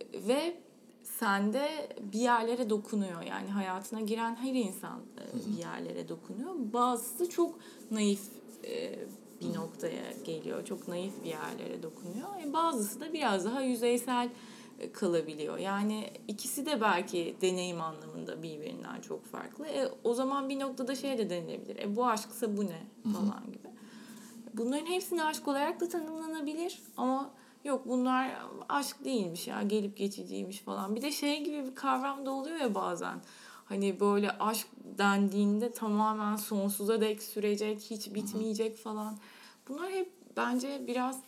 e, 0.00 0.28
ve 0.28 0.61
sende 1.22 1.88
bir 2.12 2.18
yerlere 2.18 2.70
dokunuyor. 2.70 3.22
Yani 3.22 3.50
hayatına 3.50 4.00
giren 4.00 4.36
her 4.36 4.54
insan 4.54 5.00
e, 5.18 5.50
bir 5.50 5.58
yerlere 5.58 6.08
dokunuyor. 6.08 6.54
Bazısı 6.72 7.30
çok 7.30 7.54
naif 7.90 8.20
e, 8.64 8.98
bir 9.40 9.54
noktaya 9.54 10.12
geliyor. 10.24 10.64
Çok 10.64 10.88
naif 10.88 11.24
bir 11.24 11.30
yerlere 11.30 11.82
dokunuyor. 11.82 12.28
E, 12.46 12.52
bazısı 12.52 13.00
da 13.00 13.12
biraz 13.12 13.44
daha 13.44 13.60
yüzeysel 13.60 14.28
e, 14.80 14.92
kalabiliyor. 14.92 15.58
Yani 15.58 16.10
ikisi 16.28 16.66
de 16.66 16.80
belki 16.80 17.36
deneyim 17.40 17.80
anlamında 17.80 18.42
birbirinden 18.42 19.00
çok 19.00 19.24
farklı. 19.24 19.66
E, 19.66 19.88
o 20.04 20.14
zaman 20.14 20.48
bir 20.48 20.60
noktada 20.60 20.94
şey 20.94 21.18
de 21.18 21.30
denilebilir. 21.30 21.76
E, 21.76 21.96
bu 21.96 22.06
aşksa 22.06 22.56
bu 22.56 22.64
ne 22.64 22.82
falan 23.12 23.44
gibi. 23.46 23.68
Bunların 24.54 24.86
hepsini 24.86 25.24
aşk 25.24 25.48
olarak 25.48 25.80
da 25.80 25.88
tanımlanabilir 25.88 26.82
ama 26.96 27.30
yok 27.64 27.88
bunlar 27.88 28.30
aşk 28.68 29.04
değilmiş 29.04 29.46
ya 29.48 29.62
gelip 29.62 29.96
geçiciymiş 29.96 30.58
falan. 30.58 30.96
Bir 30.96 31.02
de 31.02 31.12
şey 31.12 31.44
gibi 31.44 31.66
bir 31.66 31.74
kavram 31.74 32.26
da 32.26 32.30
oluyor 32.30 32.56
ya 32.56 32.74
bazen. 32.74 33.20
Hani 33.64 34.00
böyle 34.00 34.30
aşk 34.30 34.66
dendiğinde 34.98 35.72
tamamen 35.72 36.36
sonsuza 36.36 37.00
dek 37.00 37.22
sürecek, 37.22 37.80
hiç 37.90 38.14
bitmeyecek 38.14 38.76
falan. 38.76 39.18
Bunlar 39.68 39.90
hep 39.90 40.12
bence 40.36 40.84
biraz 40.86 41.20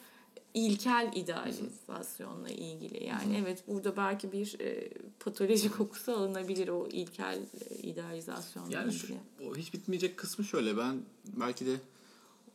ilkel 0.55 1.13
idealizasyonla 1.15 2.49
ilgili. 2.49 3.05
Yani 3.05 3.37
evet 3.43 3.65
burada 3.69 3.97
belki 3.97 4.33
bir 4.33 4.61
e, 4.61 4.89
patoloji 5.21 5.71
kokusu 5.73 6.13
alınabilir 6.13 6.69
o 6.69 6.87
ilkel 6.87 7.39
e, 7.71 7.75
idealizasyonla 7.83 8.73
Yani 8.73 8.93
ilgili. 8.93 8.99
şu, 9.07 9.15
o 9.51 9.57
hiç 9.57 9.75
bitmeyecek 9.75 10.17
kısmı 10.17 10.45
şöyle. 10.45 10.77
Ben 10.77 11.03
belki 11.27 11.67
de 11.67 11.77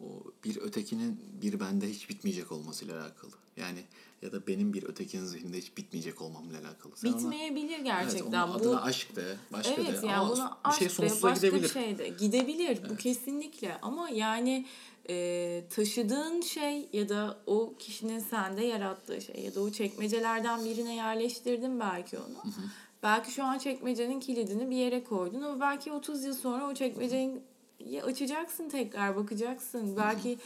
o 0.04 0.06
bir 0.46 0.58
ötekinin 0.58 1.20
bir 1.42 1.60
bende 1.60 1.90
hiç 1.90 2.10
bitmeyecek 2.10 2.52
olmasıyla 2.52 3.02
alakalı. 3.02 3.32
Yani 3.58 3.80
ya 4.22 4.32
da 4.32 4.48
benim 4.48 4.74
bir 4.74 4.84
ötekinin 4.84 5.26
zihninde 5.26 5.58
hiç 5.58 5.78
bitmeyecek 5.78 6.22
olmamla 6.22 6.58
alakalı. 6.58 6.94
Sen 6.96 7.08
ona- 7.10 7.18
Bitmeyebilir 7.18 7.70
Evet, 7.76 7.86
gerçekten. 7.86 8.42
onun 8.48 8.54
bu 8.54 8.58
adına 8.58 8.82
aşk 8.82 9.16
de, 9.16 9.38
başka 9.54 9.74
Evet 9.74 10.02
de. 10.04 10.08
yani 10.08 10.16
Ama 10.18 10.30
buna 10.36 10.46
bir 10.66 10.70
aşk 10.70 10.80
şey 10.80 10.88
de 10.88 10.92
sonsuza 10.94 11.28
başka 11.28 11.48
gidebilir. 11.48 11.64
bir 11.64 11.74
şey 11.74 11.98
de 11.98 12.10
gidebilir 12.10 12.80
bu 12.90 12.96
kesinlikle 12.96 13.78
ama 13.82 14.10
yani 14.10 14.66
e, 15.10 15.64
taşıdığın 15.70 16.42
şey 16.42 16.90
ya 16.94 17.10
da 17.10 17.38
o 17.48 17.74
kişinin 17.80 18.20
sende 18.20 18.66
yarattığı 18.66 19.22
şey 19.22 19.36
ya 19.42 19.56
da 19.56 19.62
o 19.62 19.70
çekmecelerden 19.72 20.66
birine 20.66 20.96
yerleştirdin 20.96 21.80
belki 21.80 22.18
onu. 22.18 22.54
Belki 23.04 23.32
şu 23.32 23.44
an 23.44 23.58
çekmecenin 23.58 24.20
kilidini 24.20 24.70
bir 24.70 24.76
yere 24.76 25.04
koydun 25.04 25.42
ama 25.42 25.60
belki 25.60 25.92
30 25.92 26.24
yıl 26.24 26.34
sonra 26.34 26.68
o 26.70 26.74
çekmeceyi 27.80 28.04
açacaksın 28.04 28.70
tekrar 28.70 29.16
bakacaksın. 29.16 29.98
Belki 29.98 30.38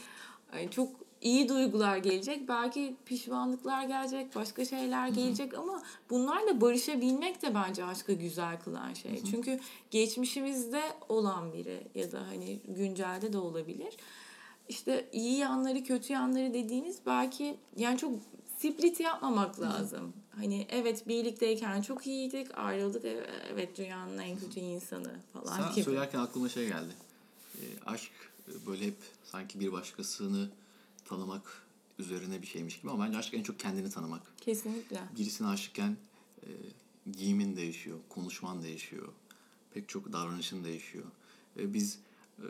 e, 0.52 0.70
çok 0.70 0.88
iyi 1.20 1.48
duygular 1.48 1.96
gelecek. 1.96 2.48
Belki 2.48 2.96
pişmanlıklar 3.06 3.84
gelecek, 3.84 4.36
başka 4.36 4.64
şeyler 4.64 5.08
gelecek 5.08 5.54
ama 5.54 5.82
bunlarla 6.10 6.60
barışabilmek 6.60 7.42
de 7.42 7.54
bence 7.54 7.84
aşkı 7.84 8.12
güzel 8.12 8.60
kılan 8.60 8.94
şey. 8.94 9.22
Çünkü 9.30 9.60
geçmişimizde 9.90 10.82
olan 11.08 11.52
biri 11.52 11.86
ya 11.94 12.12
da 12.12 12.20
hani 12.26 12.60
güncelde 12.68 13.32
de 13.32 13.38
olabilir. 13.38 13.96
İşte 14.68 15.08
iyi 15.12 15.38
yanları, 15.38 15.84
kötü 15.84 16.12
yanları 16.12 16.54
dediğimiz 16.54 16.98
belki 17.06 17.56
yani 17.76 17.98
çok 17.98 18.12
split 18.58 19.00
yapmamak 19.00 19.60
lazım. 19.60 20.12
Hani 20.30 20.66
evet 20.70 21.08
birlikteyken 21.08 21.82
çok 21.82 22.06
iyiydik, 22.06 22.58
ayrıldık. 22.58 23.04
e- 23.04 23.26
Evet 23.52 23.78
dünyanın 23.78 24.18
en 24.18 24.38
kötü 24.38 24.60
insanı 24.60 25.12
falan 25.32 25.56
Sen 25.62 25.72
gibi. 25.74 25.84
söylerken 25.84 26.18
aklıma 26.18 26.48
şey 26.48 26.66
geldi. 26.68 27.03
E, 27.54 27.64
aşk 27.86 28.12
e, 28.48 28.66
böyle 28.66 28.86
hep 28.86 28.96
sanki 29.24 29.60
bir 29.60 29.72
başkasını 29.72 30.50
tanımak 31.04 31.62
üzerine 31.98 32.42
bir 32.42 32.46
şeymiş 32.46 32.80
gibi 32.80 32.90
ama 32.90 33.06
bence 33.06 33.18
aşk 33.18 33.34
en 33.34 33.42
çok 33.42 33.60
kendini 33.60 33.90
tanımak. 33.90 34.22
Kesinlikle. 34.40 35.02
Birisine 35.18 35.48
aşıkken 35.48 35.96
e, 36.42 36.48
giyimin 37.12 37.56
değişiyor, 37.56 37.98
konuşman 38.08 38.62
değişiyor. 38.62 39.08
Pek 39.74 39.88
çok 39.88 40.12
davranışın 40.12 40.64
değişiyor. 40.64 41.04
Ve 41.56 41.74
biz 41.74 41.98
e, 42.38 42.46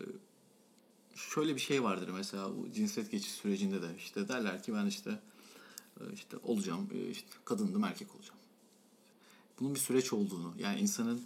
şöyle 1.14 1.54
bir 1.54 1.60
şey 1.60 1.82
vardır 1.82 2.08
mesela 2.08 2.56
bu 2.56 2.72
cinsiyet 2.72 3.10
geçiş 3.10 3.32
sürecinde 3.32 3.82
de 3.82 3.88
işte 3.98 4.28
derler 4.28 4.62
ki 4.62 4.74
ben 4.74 4.86
işte 4.86 5.20
e, 6.00 6.12
işte 6.14 6.36
olacağım, 6.42 6.88
e, 6.94 7.10
işte 7.10 7.28
kadındım 7.44 7.84
erkek 7.84 8.14
olacağım. 8.14 8.38
Bunun 9.60 9.74
bir 9.74 9.80
süreç 9.80 10.12
olduğunu 10.12 10.54
yani 10.58 10.80
insanın 10.80 11.22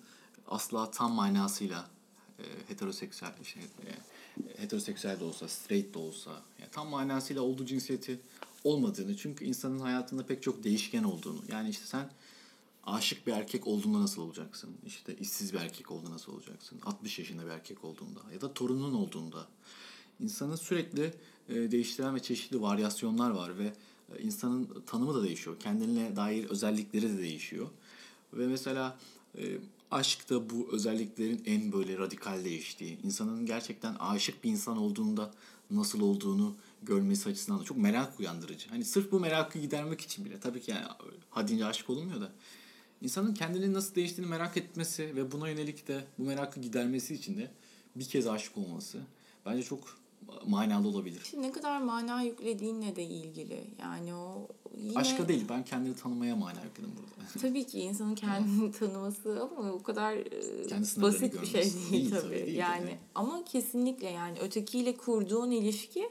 asla 0.46 0.90
tam 0.90 1.12
manasıyla 1.12 1.90
e, 2.38 2.44
heteroseksüel 2.68 3.32
şey, 3.44 3.62
e, 3.62 4.62
heteroseksüel 4.62 5.20
de 5.20 5.24
olsa, 5.24 5.48
straight 5.48 5.94
de 5.94 5.98
olsa 5.98 6.30
yani 6.58 6.70
tam 6.72 6.88
manasıyla 6.88 7.42
olduğu 7.42 7.66
cinsiyeti 7.66 8.20
olmadığını 8.64 9.16
çünkü 9.16 9.44
insanın 9.44 9.78
hayatında 9.78 10.26
pek 10.26 10.42
çok 10.42 10.64
değişken 10.64 11.04
olduğunu 11.04 11.42
yani 11.48 11.68
işte 11.68 11.86
sen 11.86 12.10
aşık 12.84 13.26
bir 13.26 13.32
erkek 13.32 13.66
olduğunda 13.66 14.00
nasıl 14.00 14.22
olacaksın? 14.22 14.70
İşte 14.86 15.16
işsiz 15.16 15.52
bir 15.52 15.58
erkek 15.58 15.90
olduğunda 15.90 16.10
nasıl 16.10 16.32
olacaksın? 16.32 16.80
60 16.84 17.18
yaşında 17.18 17.44
bir 17.44 17.50
erkek 17.50 17.84
olduğunda 17.84 18.20
ya 18.34 18.40
da 18.40 18.54
torunun 18.54 18.94
olduğunda. 18.94 19.46
İnsanın 20.20 20.56
sürekli 20.56 21.12
e, 21.48 21.54
değiştiren 21.54 22.14
ve 22.14 22.22
çeşitli 22.22 22.62
varyasyonlar 22.62 23.30
var 23.30 23.58
ve 23.58 23.72
e, 24.16 24.22
insanın 24.22 24.82
tanımı 24.86 25.14
da 25.14 25.22
değişiyor. 25.22 25.56
Kendine 25.60 26.16
dair 26.16 26.44
özellikleri 26.44 27.08
de 27.08 27.18
değişiyor. 27.18 27.68
Ve 28.32 28.46
mesela 28.46 28.98
aşk 29.90 30.30
da 30.30 30.50
bu 30.50 30.68
özelliklerin 30.72 31.42
en 31.46 31.72
böyle 31.72 31.98
radikal 31.98 32.44
değiştiği, 32.44 32.98
insanın 33.02 33.46
gerçekten 33.46 33.94
aşık 33.94 34.44
bir 34.44 34.50
insan 34.50 34.76
olduğunda 34.76 35.30
nasıl 35.70 36.00
olduğunu 36.00 36.56
görmesi 36.82 37.28
açısından 37.28 37.60
da 37.60 37.64
çok 37.64 37.76
merak 37.76 38.20
uyandırıcı. 38.20 38.68
Hani 38.68 38.84
sırf 38.84 39.12
bu 39.12 39.20
merakı 39.20 39.58
gidermek 39.58 40.00
için 40.00 40.24
bile 40.24 40.40
tabii 40.40 40.60
ki 40.60 40.70
yani 40.70 40.84
hadince 41.30 41.66
aşık 41.66 41.90
olunmuyor 41.90 42.20
da 42.20 42.32
insanın 43.02 43.34
kendini 43.34 43.72
nasıl 43.72 43.94
değiştiğini 43.94 44.30
merak 44.30 44.56
etmesi 44.56 45.16
ve 45.16 45.32
buna 45.32 45.48
yönelik 45.48 45.88
de 45.88 46.04
bu 46.18 46.22
merakı 46.22 46.60
gidermesi 46.60 47.14
için 47.14 47.36
de 47.36 47.50
bir 47.96 48.04
kez 48.04 48.26
aşık 48.26 48.58
olması 48.58 48.98
bence 49.46 49.62
çok 49.62 49.80
manalı 50.46 50.88
olabilir. 50.88 51.20
Şimdi 51.30 51.46
ne 51.46 51.52
kadar 51.52 51.80
mana 51.80 52.22
yüklediğinle 52.22 52.96
de 52.96 53.04
ilgili. 53.04 53.64
Yani 53.80 54.14
o 54.14 54.48
yine... 54.76 54.98
Aşka 54.98 55.28
değil 55.28 55.44
ben 55.48 55.64
kendini 55.64 55.96
tanımaya 55.96 56.36
mana 56.36 56.62
yükledim 56.64 56.92
burada. 56.96 57.38
Tabii 57.40 57.66
ki 57.66 57.80
insanın 57.80 58.14
kendini 58.14 58.72
tanıması 58.72 59.42
ama 59.42 59.72
o 59.72 59.82
kadar 59.82 60.12
e, 60.12 60.66
Kendi 60.68 60.86
sınırlarını 60.86 61.22
basit 61.22 61.42
bir 61.42 61.46
şey 61.46 61.62
değil, 61.62 61.90
Değil 61.92 62.10
tabii. 62.10 62.20
tabii, 62.20 62.46
değil 62.46 62.56
yani 62.56 62.84
tabii. 62.84 62.98
ama 63.14 63.44
kesinlikle 63.44 64.10
yani 64.10 64.38
ötekiyle 64.38 64.96
kurduğun 64.96 65.50
ilişki 65.50 66.08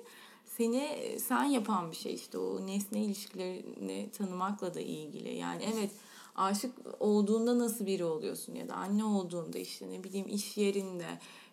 seni 0.58 0.90
sen 1.20 1.44
yapan 1.44 1.92
bir 1.92 1.96
şey 1.96 2.14
işte 2.14 2.38
o 2.38 2.68
nesne 2.68 3.04
ilişkilerini 3.04 4.10
tanımakla 4.18 4.74
da 4.74 4.80
ilgili. 4.80 5.36
Yani 5.36 5.64
evet 5.74 5.92
aşık 6.36 6.72
olduğunda 7.00 7.60
nasıl 7.60 7.86
biri 7.86 8.04
oluyorsun 8.04 8.56
ya 8.56 8.70
da 8.70 8.74
anne 8.74 9.04
olduğunda 9.04 9.58
işte 9.58 9.90
ne 9.90 10.04
bileyim 10.04 10.28
iş 10.28 10.58
yerinde 10.58 11.06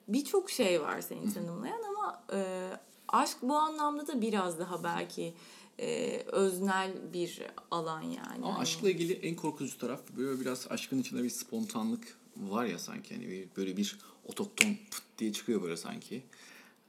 birçok 0.09 0.51
şey 0.51 0.83
var 0.83 1.01
seni 1.01 1.35
tanımlayan 1.35 1.83
ama 1.83 1.94
e, 2.33 2.71
aşk 3.09 3.37
bu 3.43 3.57
anlamda 3.57 4.07
da 4.07 4.21
biraz 4.21 4.59
daha 4.59 4.85
belki 4.85 5.35
e, 5.79 6.19
öznel 6.19 6.93
bir 7.13 7.43
alan 7.71 8.03
yani. 8.03 8.45
Ama 8.45 8.59
aşkla 8.59 8.91
ilgili 8.91 9.13
en 9.13 9.37
korkutucu 9.37 9.79
taraf 9.79 10.01
böyle 10.17 10.41
biraz 10.41 10.67
aşkın 10.71 10.99
içinde 10.99 11.23
bir 11.23 11.31
spontanlık 11.31 12.19
var 12.37 12.65
ya 12.65 12.79
sanki 12.79 13.15
hani 13.15 13.29
bir, 13.29 13.49
böyle 13.57 13.77
bir 13.77 13.99
otokton 14.27 14.77
pıt 14.91 15.03
diye 15.19 15.33
çıkıyor 15.33 15.63
böyle 15.63 15.77
sanki. 15.77 16.23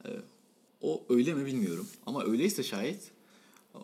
Ee, 0.04 0.08
o 0.80 1.02
öyle 1.08 1.34
mi 1.34 1.46
bilmiyorum 1.46 1.88
ama 2.06 2.24
öyleyse 2.24 2.62
şayet 2.62 3.10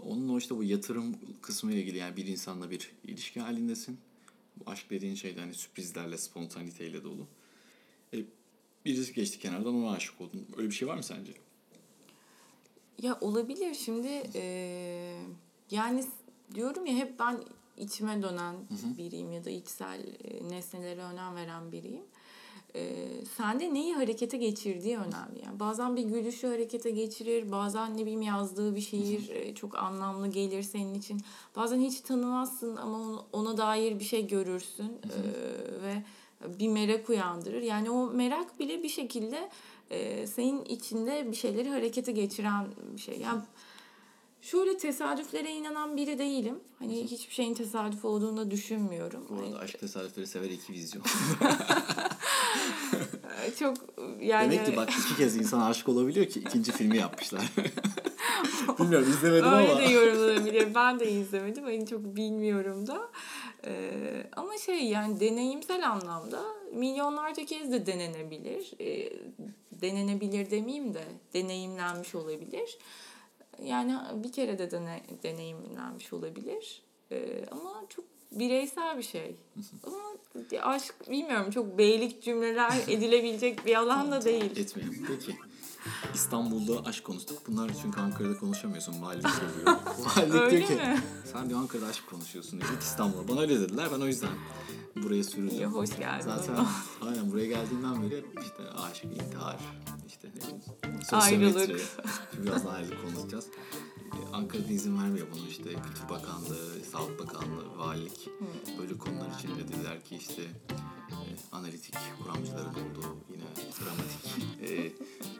Onun 0.06 0.28
o 0.28 0.38
işte 0.38 0.56
bu 0.56 0.64
yatırım 0.64 1.16
kısmı 1.42 1.72
ile 1.72 1.80
ilgili 1.80 1.98
yani 1.98 2.16
bir 2.16 2.26
insanla 2.26 2.70
bir 2.70 2.92
ilişki 3.04 3.40
halindesin. 3.40 3.98
Bu 4.56 4.70
aşk 4.70 4.90
dediğin 4.90 5.14
şey 5.14 5.36
de 5.36 5.40
hani 5.40 5.54
sürprizlerle, 5.54 6.18
spontaniteyle 6.18 7.04
dolu. 7.04 7.26
E, 8.14 8.18
birisi 8.84 9.14
geçti 9.14 9.38
kenardan 9.38 9.74
ona 9.74 9.90
aşık 9.90 10.20
oldun. 10.20 10.46
Öyle 10.56 10.68
bir 10.68 10.74
şey 10.74 10.88
var 10.88 10.96
mı 10.96 11.02
sence? 11.02 11.32
Ya 13.02 13.18
olabilir 13.20 13.74
şimdi 13.74 14.08
eee, 14.34 15.16
yani 15.70 16.04
diyorum 16.54 16.86
ya 16.86 16.94
hep 16.94 17.18
ben 17.18 17.38
içime 17.76 18.22
dönen 18.22 18.54
biriyim 18.98 19.32
ya 19.32 19.44
da 19.44 19.50
içsel 19.50 20.00
e, 20.24 20.48
nesnelere 20.48 21.02
önem 21.02 21.36
veren 21.36 21.72
biriyim. 21.72 22.04
Eee 22.74 23.24
sende 23.36 23.74
neyi 23.74 23.94
harekete 23.94 24.36
geçirdiği 24.36 24.96
önemli. 24.98 25.44
Yani 25.44 25.60
bazen 25.60 25.96
bir 25.96 26.02
gülüşü 26.02 26.46
harekete 26.46 26.90
geçirir, 26.90 27.52
bazen 27.52 27.96
ne 27.96 28.00
bileyim 28.02 28.22
yazdığı 28.22 28.76
bir 28.76 28.80
şiir 28.80 29.28
e, 29.28 29.54
çok 29.54 29.74
anlamlı 29.78 30.28
gelir 30.28 30.62
senin 30.62 30.94
için. 30.94 31.20
Bazen 31.56 31.80
hiç 31.80 32.00
tanımazsın 32.00 32.76
ama 32.76 33.26
ona 33.32 33.56
dair 33.56 33.98
bir 33.98 34.04
şey 34.04 34.26
görürsün 34.26 34.84
eee, 35.04 35.82
ve 35.82 36.02
bir 36.58 36.68
merak 36.68 37.10
uyandırır. 37.10 37.62
Yani 37.62 37.90
o 37.90 38.10
merak 38.10 38.60
bile 38.60 38.82
bir 38.82 38.88
şekilde 38.88 39.50
e, 39.90 40.26
senin 40.26 40.64
içinde 40.64 41.30
bir 41.30 41.36
şeyleri 41.36 41.68
harekete 41.68 42.12
geçiren 42.12 42.66
bir 42.96 43.00
şey. 43.00 43.18
Yani 43.20 43.42
şöyle 44.42 44.76
tesadüflere 44.78 45.50
inanan 45.50 45.96
biri 45.96 46.18
değilim. 46.18 46.60
Hani 46.78 47.04
hiçbir 47.04 47.34
şeyin 47.34 47.54
tesadüf 47.54 48.04
olduğunu 48.04 48.36
da 48.36 48.50
düşünmüyorum. 48.50 49.26
Bu 49.30 49.34
arada 49.34 49.46
Hani, 49.46 49.56
aşk 49.56 49.78
tesadüfleri 49.78 50.26
sever 50.26 50.50
iki 50.50 50.72
vizyon. 50.72 51.04
çok 53.58 53.76
yani 54.20 54.52
Demek 54.52 54.66
ki 54.66 54.76
bak 54.76 54.90
iki 54.90 55.16
kez 55.16 55.36
insan 55.36 55.60
aşık 55.60 55.88
olabiliyor 55.88 56.26
ki 56.26 56.40
ikinci 56.40 56.72
filmi 56.72 56.96
yapmışlar. 56.96 57.42
Bilmiyorum 58.78 59.10
izlemedim 59.10 59.44
Öyle 59.44 59.72
ama. 59.72 59.80
de 59.80 59.84
yorumlanabilir. 59.84 60.74
Ben 60.74 61.00
de 61.00 61.10
izlemedim. 61.10 61.64
Hani 61.64 61.86
çok 61.86 62.16
bilmiyorum 62.16 62.86
da. 62.86 63.10
Ee, 63.66 64.26
ama 64.36 64.58
şey 64.58 64.84
yani 64.84 65.20
deneyimsel 65.20 65.90
anlamda 65.90 66.42
milyonlarca 66.72 67.44
kez 67.44 67.72
de 67.72 67.86
denenebilir. 67.86 68.72
Ee, 68.80 69.12
denenebilir 69.72 70.50
demeyeyim 70.50 70.94
de 70.94 71.04
deneyimlenmiş 71.34 72.14
olabilir. 72.14 72.78
Yani 73.62 73.96
bir 74.24 74.32
kere 74.32 74.58
de 74.58 74.70
dene, 74.70 75.02
deneyimlenmiş 75.22 76.12
olabilir. 76.12 76.82
Ee, 77.12 77.44
ama 77.50 77.84
çok 77.88 78.04
bireysel 78.32 78.98
bir 78.98 79.02
şey. 79.02 79.36
ama 79.86 79.98
aşk 80.62 81.10
bilmiyorum 81.10 81.50
çok 81.50 81.78
beylik 81.78 82.22
cümleler 82.22 82.72
edilebilecek 82.88 83.66
bir 83.66 83.74
alan 83.76 84.12
da 84.12 84.24
değil. 84.24 84.58
Etmeyelim. 84.58 85.06
Peki. 85.08 85.36
İstanbul'da 86.14 86.88
aşk 86.88 87.04
konuştuk. 87.04 87.38
Bunlar 87.48 87.70
çünkü 87.82 88.00
Ankara'da 88.00 88.38
konuşamıyorsun. 88.38 89.02
Valilik 89.02 89.26
oluyor. 89.26 89.78
Valilik 90.16 90.50
diyor 90.50 90.62
ki 90.68 90.74
mi? 90.74 91.00
sen 91.32 91.48
diyor 91.48 91.60
Ankara'da 91.60 91.86
aşk 91.86 92.06
konuşuyorsun 92.10 92.60
diyor. 92.60 92.70
Git 92.72 92.82
İstanbul'a. 92.82 93.28
Bana 93.28 93.40
öyle 93.40 93.60
dediler. 93.60 93.88
Ben 93.94 94.00
o 94.00 94.06
yüzden 94.06 94.30
buraya 95.02 95.14
İyi, 95.16 95.24
sürdüm. 95.24 95.72
hoş 95.72 95.96
geldin. 95.96 96.24
Zaten 96.24 96.66
aynen 97.08 97.30
buraya 97.32 97.46
geldiğimden 97.46 98.02
beri 98.02 98.24
işte 98.42 98.62
aşk, 98.76 99.04
intihar, 99.04 99.58
işte 100.08 100.28
ne 100.28 100.34
bileyim, 100.42 100.60
Ayrılık. 101.12 101.80
Biraz 102.42 102.64
daha 102.64 102.72
ayrılık 102.74 103.02
konuşacağız. 103.02 103.46
Ee, 104.12 104.34
Ankara'da 104.34 104.72
izin 104.72 105.02
vermiyor 105.02 105.26
bunu 105.34 105.46
işte 105.48 105.64
Kültür 105.64 106.08
Bakanlığı, 106.08 106.84
Sağlık 106.92 107.18
Bakanlığı, 107.18 107.78
Valilik 107.78 108.28
böyle 108.78 108.98
konular 108.98 109.30
için 109.38 109.48
de 109.48 109.68
dediler 109.68 110.04
ki 110.04 110.16
işte 110.16 110.42
e, 111.12 111.56
analitik 111.56 111.94
kuramcıların 112.22 112.68
olduğu 112.70 113.16
yine 113.32 113.44
dramatik 113.56 114.70
e, 114.70 114.92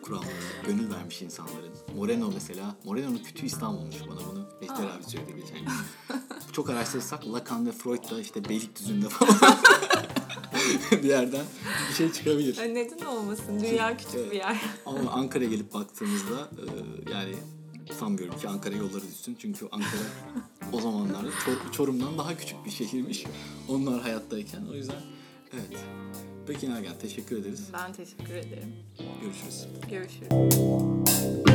kuramlara 0.03 0.33
gönül 0.67 0.91
vermiş 0.95 1.23
insanların. 1.23 1.73
Moreno 1.97 2.31
mesela, 2.35 2.77
Moreno'nun 2.85 3.19
kütüğü 3.19 3.47
İstanbul'muş 3.47 3.97
bana 4.11 4.21
bunu 4.33 4.49
Ejder 4.61 4.97
abi 4.97 5.05
söyledi 5.05 5.35
geçen 5.41 5.59
gün. 5.59 5.69
Çok 6.53 6.71
araştırırsak 6.71 7.27
Lacan 7.27 7.67
ve 7.67 7.73
Freud 7.73 8.11
da 8.11 8.21
işte 8.21 8.49
Beylikdüzü'nde 8.49 9.09
falan 9.09 9.37
bir 10.93 11.03
yerden 11.09 11.45
bir 11.91 11.95
şey 11.95 12.13
çıkabilir. 12.13 12.57
Ya 12.57 12.65
Neden 12.65 13.07
olmasın? 13.07 13.61
Dünya 13.61 13.97
küçük 13.97 14.15
Evet. 14.15 14.31
bir 14.33 14.37
yer. 14.37 14.57
Ama 14.87 15.11
Ankara'ya 15.11 15.51
gelip 15.51 15.75
baktığımızda 15.75 16.51
e, 17.07 17.11
yani 17.13 17.35
sanmıyorum 17.99 18.39
ki 18.39 18.49
Ankara 18.49 18.77
yolları 18.77 19.03
düşsün. 19.03 19.37
Çünkü 19.39 19.69
Ankara 19.73 20.03
o 20.73 20.81
zamanlarda 20.81 21.29
Çor- 21.29 21.73
Çorum'dan 21.73 22.19
daha 22.19 22.37
küçük 22.37 22.65
bir 22.65 22.71
şehirmiş. 22.71 23.25
Onlar 23.69 24.01
hayattayken. 24.03 24.67
O 24.73 24.75
yüzden 24.75 25.03
evet. 25.53 25.81
Peki 26.47 26.71
Nagihan 26.71 26.99
teşekkür 26.99 27.37
ederiz. 27.37 27.69
Ben 27.73 27.93
teşekkür 27.93 28.35
ederim. 28.35 28.73
Görüşürüz. 29.23 29.67
Görüşürüz. 29.91 31.52